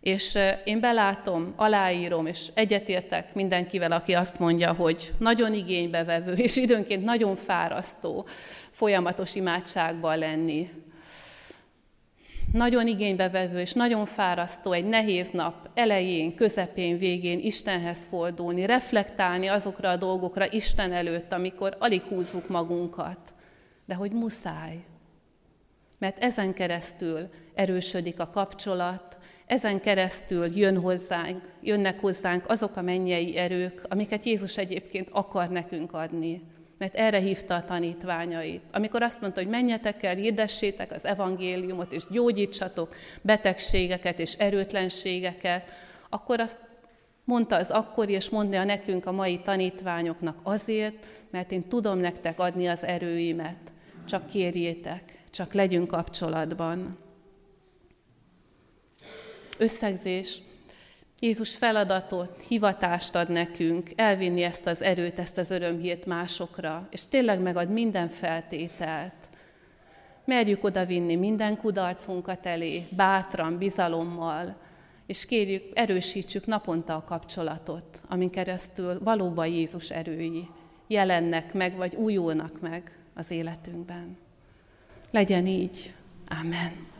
És 0.00 0.38
én 0.64 0.80
belátom, 0.80 1.52
aláírom, 1.56 2.26
és 2.26 2.46
egyetértek 2.54 3.34
mindenkivel, 3.34 3.92
aki 3.92 4.12
azt 4.12 4.38
mondja, 4.38 4.72
hogy 4.72 5.12
nagyon 5.18 5.54
igénybevevő, 5.54 6.32
és 6.32 6.56
időnként 6.56 7.04
nagyon 7.04 7.36
fárasztó 7.36 8.26
folyamatos 8.78 9.34
imádságban 9.34 10.18
lenni 10.18 10.70
nagyon 12.52 12.86
igénybevevő 12.86 13.60
és 13.60 13.72
nagyon 13.72 14.06
fárasztó 14.06 14.72
egy 14.72 14.84
nehéz 14.84 15.30
nap 15.30 15.70
elején, 15.74 16.34
közepén, 16.34 16.98
végén 16.98 17.38
Istenhez 17.38 18.06
fordulni, 18.10 18.66
reflektálni 18.66 19.46
azokra 19.46 19.90
a 19.90 19.96
dolgokra 19.96 20.52
Isten 20.52 20.92
előtt, 20.92 21.32
amikor 21.32 21.76
alig 21.78 22.02
húzzuk 22.02 22.48
magunkat. 22.48 23.18
De 23.86 23.94
hogy 23.94 24.12
muszáj. 24.12 24.84
Mert 25.98 26.22
ezen 26.22 26.54
keresztül 26.54 27.28
erősödik 27.54 28.20
a 28.20 28.30
kapcsolat, 28.30 29.18
ezen 29.46 29.80
keresztül 29.80 30.56
jön 30.56 30.80
hozzánk, 30.80 31.54
jönnek 31.62 32.00
hozzánk 32.00 32.48
azok 32.48 32.76
a 32.76 32.82
mennyei 32.82 33.36
erők, 33.36 33.82
amiket 33.88 34.24
Jézus 34.24 34.56
egyébként 34.56 35.08
akar 35.10 35.48
nekünk 35.48 35.92
adni 35.92 36.42
mert 36.78 36.94
erre 36.94 37.18
hívta 37.18 37.54
a 37.54 37.64
tanítványait. 37.64 38.62
Amikor 38.72 39.02
azt 39.02 39.20
mondta, 39.20 39.40
hogy 39.40 39.50
menjetek 39.50 40.02
el, 40.02 40.14
hirdessétek 40.14 40.92
az 40.92 41.04
evangéliumot, 41.04 41.92
és 41.92 42.02
gyógyítsatok 42.10 42.94
betegségeket 43.22 44.18
és 44.18 44.32
erőtlenségeket, 44.32 45.70
akkor 46.08 46.40
azt 46.40 46.66
mondta 47.24 47.56
az 47.56 47.70
akkori, 47.70 48.12
és 48.12 48.30
mondja 48.30 48.64
nekünk 48.64 49.06
a 49.06 49.12
mai 49.12 49.38
tanítványoknak 49.38 50.38
azért, 50.42 51.06
mert 51.30 51.52
én 51.52 51.68
tudom 51.68 51.98
nektek 51.98 52.40
adni 52.40 52.66
az 52.66 52.84
erőimet. 52.84 53.72
Csak 54.06 54.26
kérjétek, 54.26 55.18
csak 55.30 55.52
legyünk 55.52 55.88
kapcsolatban. 55.88 56.98
Összegzés. 59.58 60.40
Jézus 61.20 61.56
feladatot, 61.56 62.42
hivatást 62.48 63.14
ad 63.14 63.28
nekünk, 63.30 63.90
elvinni 63.96 64.42
ezt 64.42 64.66
az 64.66 64.82
erőt, 64.82 65.18
ezt 65.18 65.38
az 65.38 65.50
örömhírt 65.50 66.06
másokra, 66.06 66.88
és 66.90 67.06
tényleg 67.06 67.40
megad 67.40 67.70
minden 67.70 68.08
feltételt. 68.08 69.12
Merjük 70.24 70.64
odavinni 70.64 71.16
minden 71.16 71.56
kudarcunkat 71.56 72.46
elé, 72.46 72.86
bátran, 72.90 73.58
bizalommal, 73.58 74.56
és 75.06 75.26
kérjük, 75.26 75.62
erősítsük 75.74 76.46
naponta 76.46 76.94
a 76.94 77.04
kapcsolatot, 77.04 78.02
amin 78.08 78.30
keresztül 78.30 78.98
valóban 79.02 79.46
Jézus 79.46 79.90
erői 79.90 80.48
jelennek 80.86 81.54
meg, 81.54 81.76
vagy 81.76 81.94
újulnak 81.94 82.60
meg 82.60 82.98
az 83.14 83.30
életünkben. 83.30 84.16
Legyen 85.10 85.46
így. 85.46 85.92
Amen. 86.40 86.97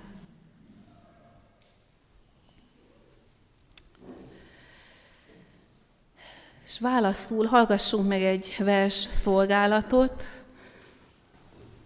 És 6.68 6.78
válaszul 6.80 7.46
hallgassunk 7.46 8.08
meg 8.08 8.22
egy 8.22 8.54
vers 8.58 9.08
szolgálatot, 9.12 10.24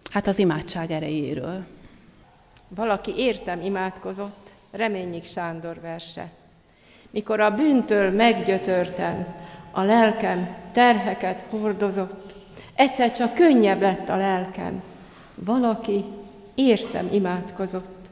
hát 0.09 0.27
az 0.27 0.39
imádság 0.39 0.91
erejéről. 0.91 1.63
Valaki 2.67 3.13
értem 3.17 3.61
imádkozott, 3.61 4.49
reményik 4.71 5.25
Sándor 5.25 5.79
verse. 5.81 6.31
Mikor 7.09 7.39
a 7.39 7.55
bűntől 7.55 8.11
meggyötörten, 8.11 9.35
a 9.71 9.83
lelkem 9.83 10.55
terheket 10.71 11.45
hordozott, 11.49 12.35
egyszer 12.75 13.11
csak 13.11 13.33
könnyebb 13.33 13.81
lett 13.81 14.09
a 14.09 14.17
lelkem. 14.17 14.81
Valaki 15.35 16.03
értem 16.55 17.09
imádkozott. 17.11 18.07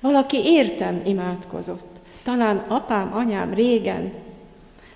Valaki 0.00 0.38
értem 0.44 1.02
imádkozott. 1.04 2.00
Talán 2.22 2.56
apám, 2.56 3.14
anyám 3.14 3.54
régen 3.54 4.12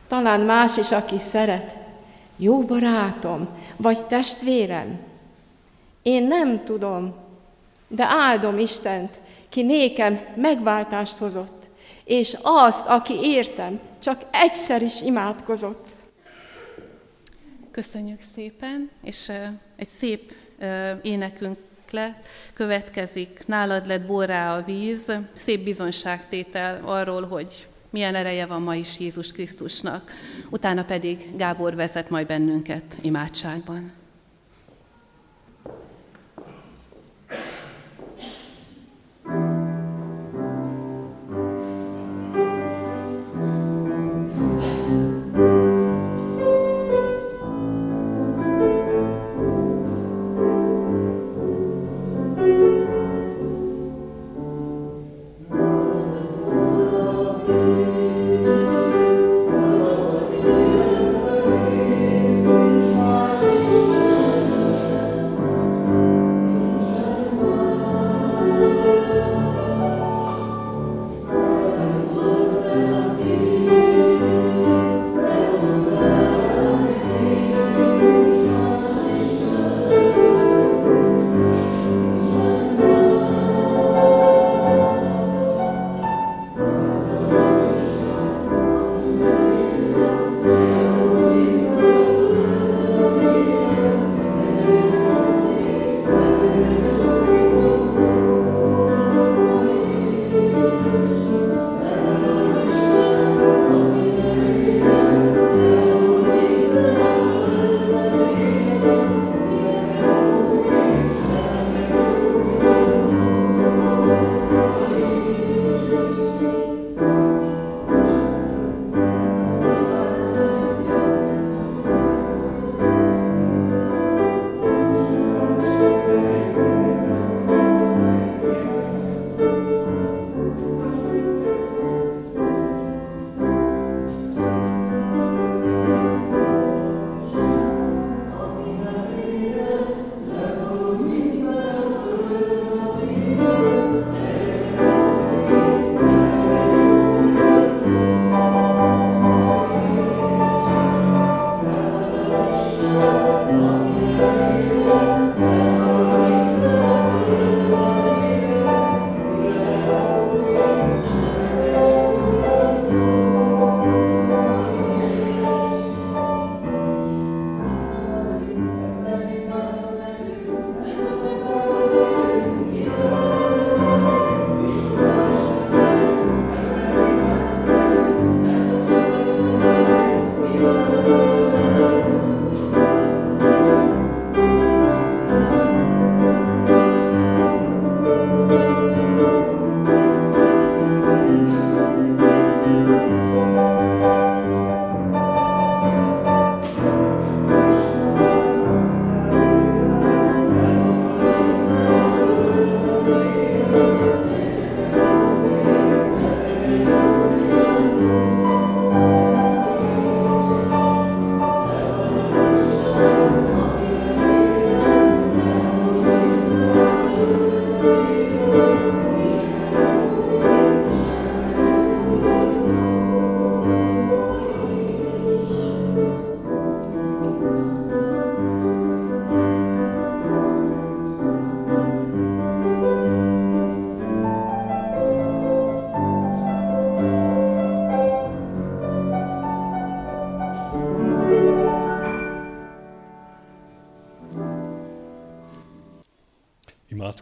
talán 0.07 0.41
más 0.41 0.77
is, 0.77 0.91
aki 0.91 1.19
szeret. 1.19 1.77
Jó 2.37 2.63
barátom, 2.63 3.49
vagy 3.77 4.07
testvérem. 4.07 4.99
Én 6.03 6.27
nem 6.27 6.65
tudom, 6.65 7.15
de 7.89 8.05
áldom 8.09 8.59
Istent, 8.59 9.19
ki 9.49 9.63
nékem 9.63 10.21
megváltást 10.35 11.19
hozott, 11.19 11.69
és 12.05 12.37
azt, 12.43 12.87
aki 12.87 13.15
értem, 13.23 13.81
csak 13.99 14.25
egyszer 14.31 14.83
is 14.83 15.01
imádkozott. 15.01 15.95
Köszönjük 17.71 18.21
szépen, 18.35 18.91
és 19.03 19.33
egy 19.77 19.89
szép 19.89 20.35
énekünk 21.03 21.59
le, 21.91 22.21
következik, 22.53 23.43
nálad 23.47 23.87
lett 23.87 24.07
borrá 24.07 24.57
a 24.57 24.65
víz, 24.65 25.13
szép 25.33 25.65
bizonságtétel 25.65 26.81
arról, 26.85 27.27
hogy 27.27 27.67
milyen 27.95 28.15
ereje 28.15 28.47
van 28.47 28.63
ma 28.63 28.75
is 28.75 28.99
Jézus 28.99 29.33
Krisztusnak. 29.33 30.13
Utána 30.51 30.85
pedig 30.85 31.37
Gábor 31.37 31.75
vezet 31.75 32.11
majd 32.11 32.27
bennünket 32.27 32.97
imádságban. 33.01 33.93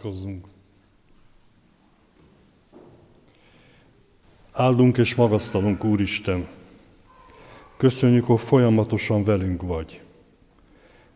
Imádkozzunk. 0.03 0.47
Áldunk 4.53 4.99
és 4.99 5.15
magasztalunk, 5.15 5.85
Úristen! 5.85 6.47
Köszönjük, 7.77 8.25
hogy 8.25 8.41
folyamatosan 8.41 9.25
velünk 9.25 9.63
vagy. 9.63 10.01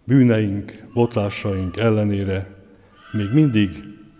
Bűneink, 0.05 0.87
botlásaink 0.93 1.76
ellenére 1.76 2.64
még 3.12 3.32
mindig 3.32 3.70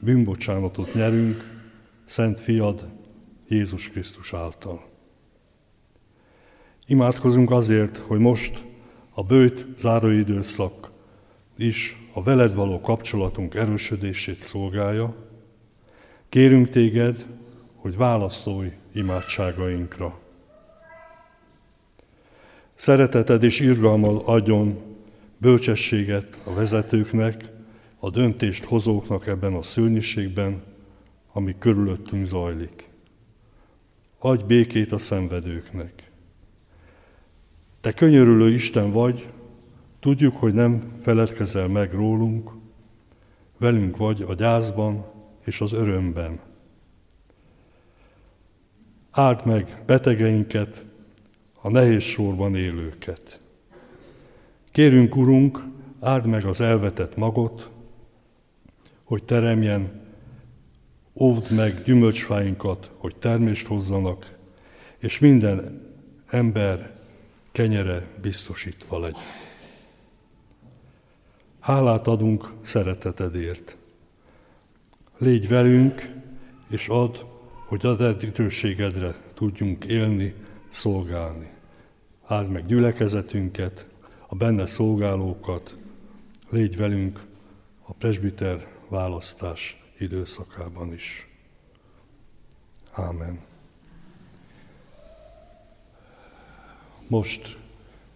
bűnbocsánatot 0.01 0.95
nyerünk, 0.95 1.65
Szent 2.05 2.41
Fiad 2.41 2.89
Jézus 3.49 3.91
Krisztus 3.91 4.33
által. 4.33 4.85
Imádkozunk 6.87 7.51
azért, 7.51 7.97
hogy 7.97 8.19
most 8.19 8.63
a 9.15 9.23
bőjt 9.23 9.67
záróidőszak 9.77 10.91
is 11.57 11.97
a 12.13 12.23
veled 12.23 12.55
való 12.55 12.81
kapcsolatunk 12.81 13.55
erősödését 13.55 14.43
szolgálja. 14.43 15.15
Kérünk 16.29 16.71
téged, 16.71 17.27
hogy 17.75 17.97
válaszolj 17.97 18.73
imádságainkra. 18.93 20.19
Szereteted 22.75 23.43
és 23.43 23.61
irgalmal 23.61 24.23
adjon 24.25 24.79
bölcsességet 25.39 26.39
a 26.45 26.53
vezetőknek, 26.53 27.51
a 27.99 28.11
döntést 28.11 28.65
hozóknak 28.65 29.27
ebben 29.27 29.55
a 29.55 29.63
szörnyiségben, 29.63 30.63
ami 31.33 31.55
körülöttünk 31.59 32.27
zajlik. 32.27 32.89
Adj 34.19 34.45
békét 34.45 34.93
a 34.93 34.99
szenvedőknek. 34.99 36.11
Te 37.81 37.93
könyörülő 37.93 38.51
Isten 38.51 38.91
vagy, 38.91 39.29
tudjuk, 40.07 40.37
hogy 40.37 40.55
nem 40.55 40.81
feledkezel 41.01 41.69
meg 41.69 41.93
rólunk, 41.93 42.51
velünk 43.59 43.97
vagy 43.97 44.25
a 44.29 44.35
gyászban 44.35 45.05
és 45.45 45.61
az 45.61 45.73
örömben. 45.73 46.41
Áld 49.11 49.41
meg 49.45 49.83
betegeinket, 49.87 50.85
a 51.61 51.69
nehéz 51.69 52.03
sorban 52.03 52.57
élőket. 52.57 53.41
Kérünk, 54.71 55.17
Urunk, 55.17 55.65
áld 56.01 56.27
meg 56.27 56.45
az 56.45 56.61
elvetett 56.61 57.17
magot, 57.17 57.71
hogy 59.05 59.25
teremjen, 59.25 59.91
óvd 61.15 61.51
meg 61.51 61.83
gyümölcsfáinkat, 61.83 62.91
hogy 62.97 63.17
termést 63.17 63.67
hozzanak, 63.67 64.37
és 64.99 65.19
minden 65.19 65.87
ember 66.27 66.97
kenyere 67.53 68.07
biztosítva 68.21 68.99
legyen. 68.99 69.46
Hálát 71.67 72.07
adunk 72.07 72.53
szeretetedért. 72.63 73.77
Légy 75.19 75.49
velünk, 75.49 76.13
és 76.69 76.89
add, 76.89 77.17
hogy 77.67 77.87
a 77.87 78.13
dicsőségedre 78.13 79.15
tudjunk 79.35 79.85
élni, 79.85 80.35
szolgálni. 80.69 81.51
Áld 82.27 82.51
meg 82.51 82.67
gyülekezetünket, 82.67 83.87
a 84.27 84.35
benne 84.35 84.67
szolgálókat, 84.67 85.77
légy 86.51 86.77
velünk 86.77 87.25
a 87.83 87.93
presbiter 87.93 88.67
választás 88.89 89.83
időszakában 89.99 90.93
is. 90.93 91.29
Ámen. 92.93 93.41
Most 97.07 97.57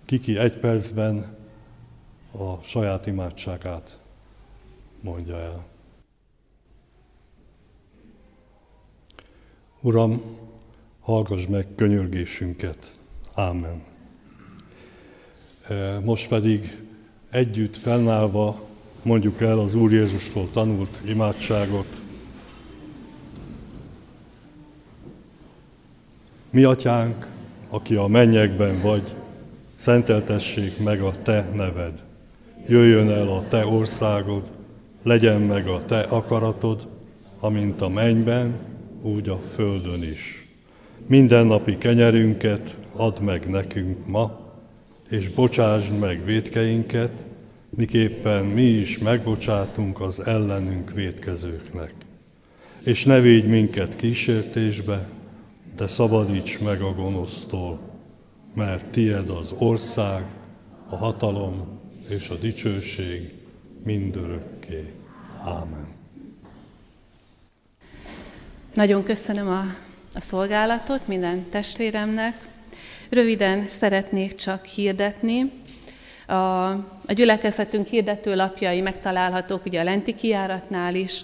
Kiki 0.04 0.38
egy 0.38 0.58
percben 0.58 1.38
a 2.30 2.62
saját 2.62 3.06
imádságát 3.06 3.98
mondja 5.00 5.38
el. 5.40 5.64
Uram, 9.80 10.22
hallgass 11.00 11.46
meg 11.46 11.66
könyörgésünket. 11.74 12.96
Ámen. 13.34 13.82
E, 15.68 15.98
most 15.98 16.28
pedig 16.28 16.84
együtt 17.30 17.76
fennállva 17.76 18.60
mondjuk 19.02 19.40
el 19.40 19.58
az 19.58 19.74
Úr 19.74 19.92
Jézustól 19.92 20.50
tanult 20.50 21.00
imádságot. 21.04 22.00
Mi 26.50 26.64
atyánk, 26.64 27.28
aki 27.68 27.94
a 27.94 28.06
mennyekben 28.06 28.80
vagy, 28.80 29.14
szenteltessék 29.74 30.78
meg 30.78 31.02
a 31.02 31.22
te 31.22 31.50
neved. 31.54 32.09
Jöjjön 32.70 33.10
el 33.10 33.28
a 33.28 33.48
te 33.48 33.66
országod, 33.66 34.42
legyen 35.02 35.40
meg 35.40 35.66
a 35.68 35.84
te 35.84 36.00
akaratod, 36.00 36.88
amint 37.40 37.80
a 37.80 37.88
mennyben, 37.88 38.54
úgy 39.02 39.28
a 39.28 39.40
földön 39.54 40.02
is. 40.02 40.48
Mindennapi 41.06 41.78
kenyerünket 41.78 42.76
add 42.96 43.22
meg 43.22 43.48
nekünk 43.48 44.06
ma, 44.06 44.38
és 45.08 45.28
bocsásd 45.28 45.98
meg 45.98 46.24
védkeinket, 46.24 47.12
miképpen 47.70 48.44
mi 48.44 48.64
is 48.64 48.98
megbocsátunk 48.98 50.00
az 50.00 50.26
ellenünk 50.26 50.92
védkezőknek. 50.92 51.94
És 52.84 53.04
ne 53.04 53.20
védj 53.20 53.46
minket 53.46 53.96
kísértésbe, 53.96 55.08
de 55.76 55.86
szabadíts 55.86 56.60
meg 56.60 56.82
a 56.82 56.94
gonosztól, 56.94 57.78
mert 58.54 58.84
tied 58.86 59.30
az 59.30 59.54
ország, 59.58 60.24
a 60.88 60.96
hatalom 60.96 61.78
és 62.10 62.28
a 62.28 62.34
dicsőség 62.34 63.32
mindörökké. 63.84 64.92
Ámen. 65.44 65.86
Nagyon 68.74 69.02
köszönöm 69.02 69.48
a, 69.48 69.64
a 70.14 70.20
szolgálatot 70.20 71.06
minden 71.06 71.44
testvéremnek. 71.50 72.48
Röviden 73.08 73.68
szeretnék 73.68 74.34
csak 74.34 74.64
hirdetni. 74.64 75.50
A, 76.26 76.34
a 77.06 77.12
gyülekezetünk 77.12 77.86
hirdetőlapjai 77.86 78.80
megtalálhatók 78.80 79.64
ugye 79.66 79.80
a 79.80 79.84
lenti 79.84 80.14
kiáratnál 80.14 80.94
is, 80.94 81.22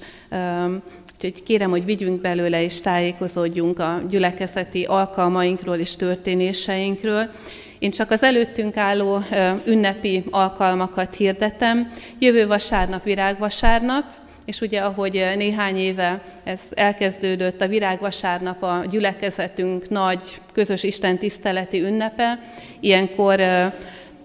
úgyhogy 1.14 1.42
kérem, 1.42 1.70
hogy 1.70 1.84
vigyünk 1.84 2.20
belőle 2.20 2.62
és 2.62 2.80
tájékozódjunk 2.80 3.78
a 3.78 4.02
gyülekezeti 4.08 4.84
alkalmainkról 4.84 5.76
és 5.76 5.96
történéseinkről. 5.96 7.30
Én 7.78 7.90
csak 7.90 8.10
az 8.10 8.22
előttünk 8.22 8.76
álló 8.76 9.22
ünnepi 9.64 10.24
alkalmakat 10.30 11.14
hirdetem. 11.14 11.88
Jövő 12.18 12.46
vasárnap 12.46 13.02
virágvasárnap, 13.04 14.04
és 14.44 14.60
ugye 14.60 14.80
ahogy 14.80 15.12
néhány 15.36 15.76
éve 15.76 16.20
ez 16.44 16.60
elkezdődött, 16.74 17.60
a 17.60 17.68
virágvasárnap 17.68 18.62
a 18.62 18.84
gyülekezetünk 18.90 19.88
nagy 19.88 20.20
közös 20.52 20.82
Isten 20.82 21.18
tiszteleti 21.18 21.80
ünnepe, 21.80 22.38
ilyenkor 22.80 23.40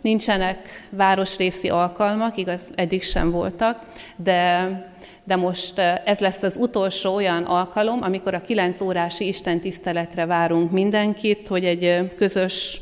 nincsenek 0.01 0.87
városrészi 0.89 1.69
alkalmak, 1.69 2.37
igaz, 2.37 2.61
eddig 2.75 3.03
sem 3.03 3.31
voltak, 3.31 3.79
de 4.15 4.69
de 5.23 5.35
most 5.35 5.79
ez 6.05 6.19
lesz 6.19 6.41
az 6.41 6.55
utolsó 6.59 7.15
olyan 7.15 7.43
alkalom, 7.43 7.99
amikor 8.01 8.33
a 8.33 8.41
9 8.41 8.81
órási 8.81 9.27
Isten 9.27 9.59
tiszteletre 9.59 10.25
várunk 10.25 10.71
mindenkit, 10.71 11.47
hogy 11.47 11.65
egy 11.65 12.11
közös 12.15 12.81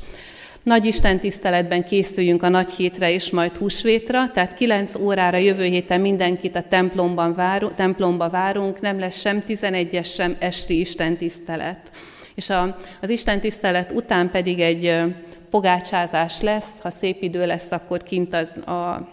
nagy 0.70 0.86
Isten 0.86 1.20
tiszteletben 1.20 1.84
készüljünk 1.84 2.44
a 2.44 2.50
nagy 2.50 2.72
hétre 2.72 3.12
és 3.12 3.30
majd 3.30 3.56
húsvétra, 3.56 4.32
tehát 4.32 4.54
9 4.54 4.96
órára 4.96 5.38
jövő 5.38 5.64
héten 5.64 6.02
mindenkit 6.02 6.56
a 6.56 6.64
templomban 6.70 7.36
várunk, 7.36 7.76
templomba 7.76 8.30
várunk, 8.30 8.82
nem 8.82 9.00
lesz 9.00 9.20
sem 9.20 9.44
11-es, 9.48 10.14
sem 10.14 10.36
esti 10.40 10.80
Isten 10.80 11.18
tisztelet. 11.18 11.92
És 12.36 12.50
a, 12.50 12.78
az 13.02 13.10
Isten 13.10 13.40
tisztelet 13.40 13.92
után 13.92 14.32
pedig 14.32 14.60
egy 14.60 15.02
pogácsázás 15.50 16.42
lesz, 16.42 16.80
ha 16.82 16.90
szép 16.90 17.24
idő 17.24 17.46
lesz, 17.46 17.72
akkor 17.72 18.04
kint 18.04 18.34
az 18.34 18.58
a 18.68 19.08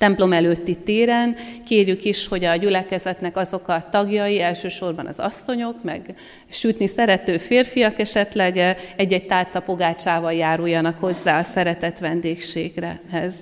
templom 0.00 0.32
előtti 0.32 0.76
téren. 0.76 1.36
Kérjük 1.66 2.04
is, 2.04 2.28
hogy 2.28 2.44
a 2.44 2.56
gyülekezetnek 2.56 3.36
azok 3.36 3.68
a 3.68 3.86
tagjai, 3.90 4.40
elsősorban 4.40 5.06
az 5.06 5.18
asszonyok, 5.18 5.82
meg 5.82 6.14
sütni 6.50 6.86
szerető 6.86 7.38
férfiak 7.38 7.98
esetleg 7.98 8.76
egy-egy 8.96 9.26
tálca 9.26 9.60
pogácsával 9.60 10.32
járuljanak 10.32 11.00
hozzá 11.00 11.38
a 11.38 11.42
szeretett 11.42 11.98
vendégségrehez. 11.98 13.34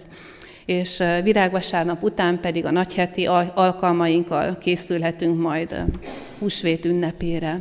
És 0.66 1.02
virágvasárnap 1.22 2.02
után 2.02 2.40
pedig 2.40 2.64
a 2.64 2.70
nagyheti 2.70 3.26
alkalmainkkal 3.54 4.58
készülhetünk 4.58 5.40
majd 5.40 5.74
húsvét 6.38 6.84
ünnepére. 6.84 7.58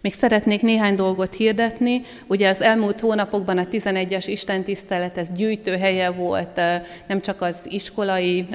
Még 0.00 0.14
szeretnék 0.14 0.62
néhány 0.62 0.94
dolgot 0.94 1.34
hirdetni. 1.34 2.02
Ugye 2.26 2.48
az 2.48 2.60
elmúlt 2.60 3.00
hónapokban 3.00 3.58
a 3.58 3.66
11-es 3.72 4.24
istentisztelet 4.26 5.18
ez 5.18 5.28
gyűjtő 5.36 5.76
helye 5.76 6.10
volt 6.10 6.60
nem 7.06 7.20
csak 7.20 7.42
az 7.42 7.66
iskolai 7.70 8.46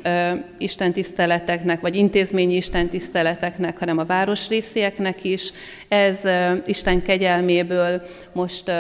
istentiszteleteknek, 0.58 1.82
vagy 1.82 1.96
intézményi 1.96 2.56
istentiszteleteknek, 2.56 3.80
hanem 3.80 3.98
a 3.98 4.06
városrészieknek 4.06 5.24
is. 5.24 5.52
Ez 5.88 6.22
Isten 6.66 7.02
kegyelméből 7.02 8.02
most 8.34 8.72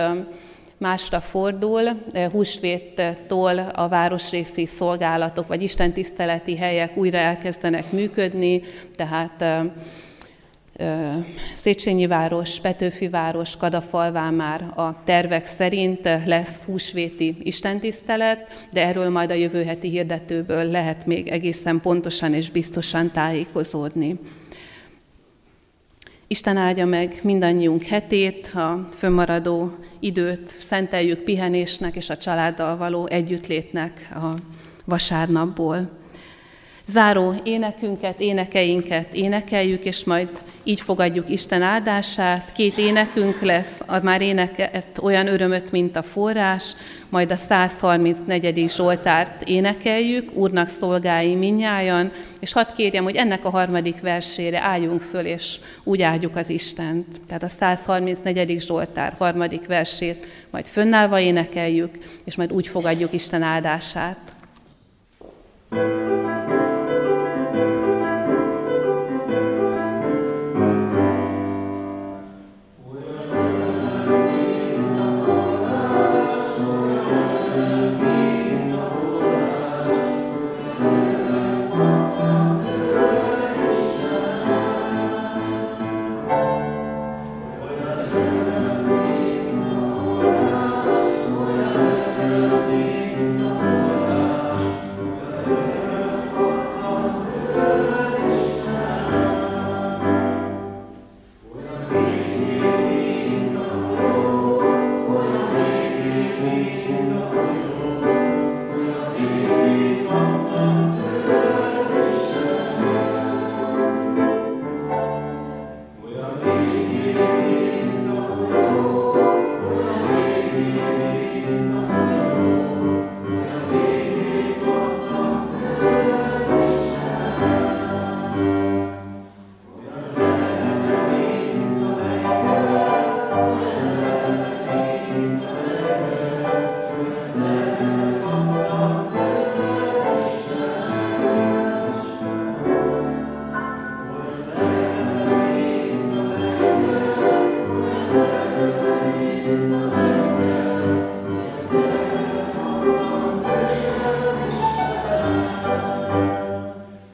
másra 0.77 1.19
fordul, 1.19 1.81
húsvéttól 2.31 3.59
a 3.75 3.87
városrészi 3.87 4.65
szolgálatok 4.65 5.47
vagy 5.47 5.63
istentiszteleti 5.63 6.57
helyek 6.57 6.97
újra 6.97 7.17
elkezdenek 7.17 7.91
működni, 7.91 8.61
tehát 8.95 9.45
Széchenyi 11.55 12.07
város, 12.07 12.59
Petőfi 12.59 13.09
város, 13.09 13.57
Kadafalván 13.57 14.33
már 14.33 14.61
a 14.75 15.03
tervek 15.03 15.45
szerint 15.45 16.09
lesz 16.25 16.63
húsvéti 16.63 17.35
istentisztelet, 17.43 18.67
de 18.71 18.85
erről 18.85 19.09
majd 19.09 19.31
a 19.31 19.33
jövő 19.33 19.63
heti 19.63 19.89
hirdetőből 19.89 20.63
lehet 20.63 21.05
még 21.05 21.27
egészen 21.27 21.81
pontosan 21.81 22.33
és 22.33 22.49
biztosan 22.49 23.11
tájékozódni. 23.11 24.19
Isten 26.27 26.57
áldja 26.57 26.85
meg 26.85 27.19
mindannyiunk 27.23 27.83
hetét, 27.83 28.47
a 28.47 28.85
fönnmaradó 28.97 29.75
időt 29.99 30.47
szenteljük 30.47 31.23
pihenésnek 31.23 31.95
és 31.95 32.09
a 32.09 32.17
családdal 32.17 32.77
való 32.77 33.07
együttlétnek 33.07 34.09
a 34.15 34.35
vasárnapból. 34.85 36.00
Záró 36.91 37.33
énekünket, 37.43 38.19
énekeinket 38.19 39.13
énekeljük, 39.13 39.85
és 39.85 40.03
majd 40.03 40.29
így 40.63 40.81
fogadjuk 40.81 41.29
Isten 41.29 41.61
áldását. 41.61 42.51
Két 42.53 42.77
énekünk 42.77 43.41
lesz, 43.41 43.79
a 43.85 43.99
már 44.01 44.21
éneket 44.21 44.99
olyan 45.01 45.27
örömöt, 45.27 45.71
mint 45.71 45.95
a 45.95 46.03
forrás, 46.03 46.75
majd 47.09 47.31
a 47.31 47.37
134. 47.37 48.71
Zsoltárt 48.71 49.41
énekeljük, 49.47 50.31
Úrnak 50.33 50.69
szolgái 50.69 51.35
minnyájan, 51.35 52.11
és 52.39 52.53
hadd 52.53 52.67
kérjem, 52.75 53.03
hogy 53.03 53.15
ennek 53.15 53.45
a 53.45 53.49
harmadik 53.49 54.01
versére 54.01 54.61
álljunk 54.61 55.01
föl, 55.01 55.25
és 55.25 55.59
úgy 55.83 56.01
áldjuk 56.01 56.35
az 56.35 56.49
Istent. 56.49 57.07
Tehát 57.27 57.43
a 57.43 57.49
134. 57.49 58.61
Zsoltár 58.61 59.15
harmadik 59.17 59.67
versét 59.67 60.25
majd 60.49 60.65
fönnállva 60.65 61.19
énekeljük, 61.19 61.91
és 62.23 62.35
majd 62.35 62.51
úgy 62.51 62.67
fogadjuk 62.67 63.13
Isten 63.13 63.41
áldását. 63.41 64.30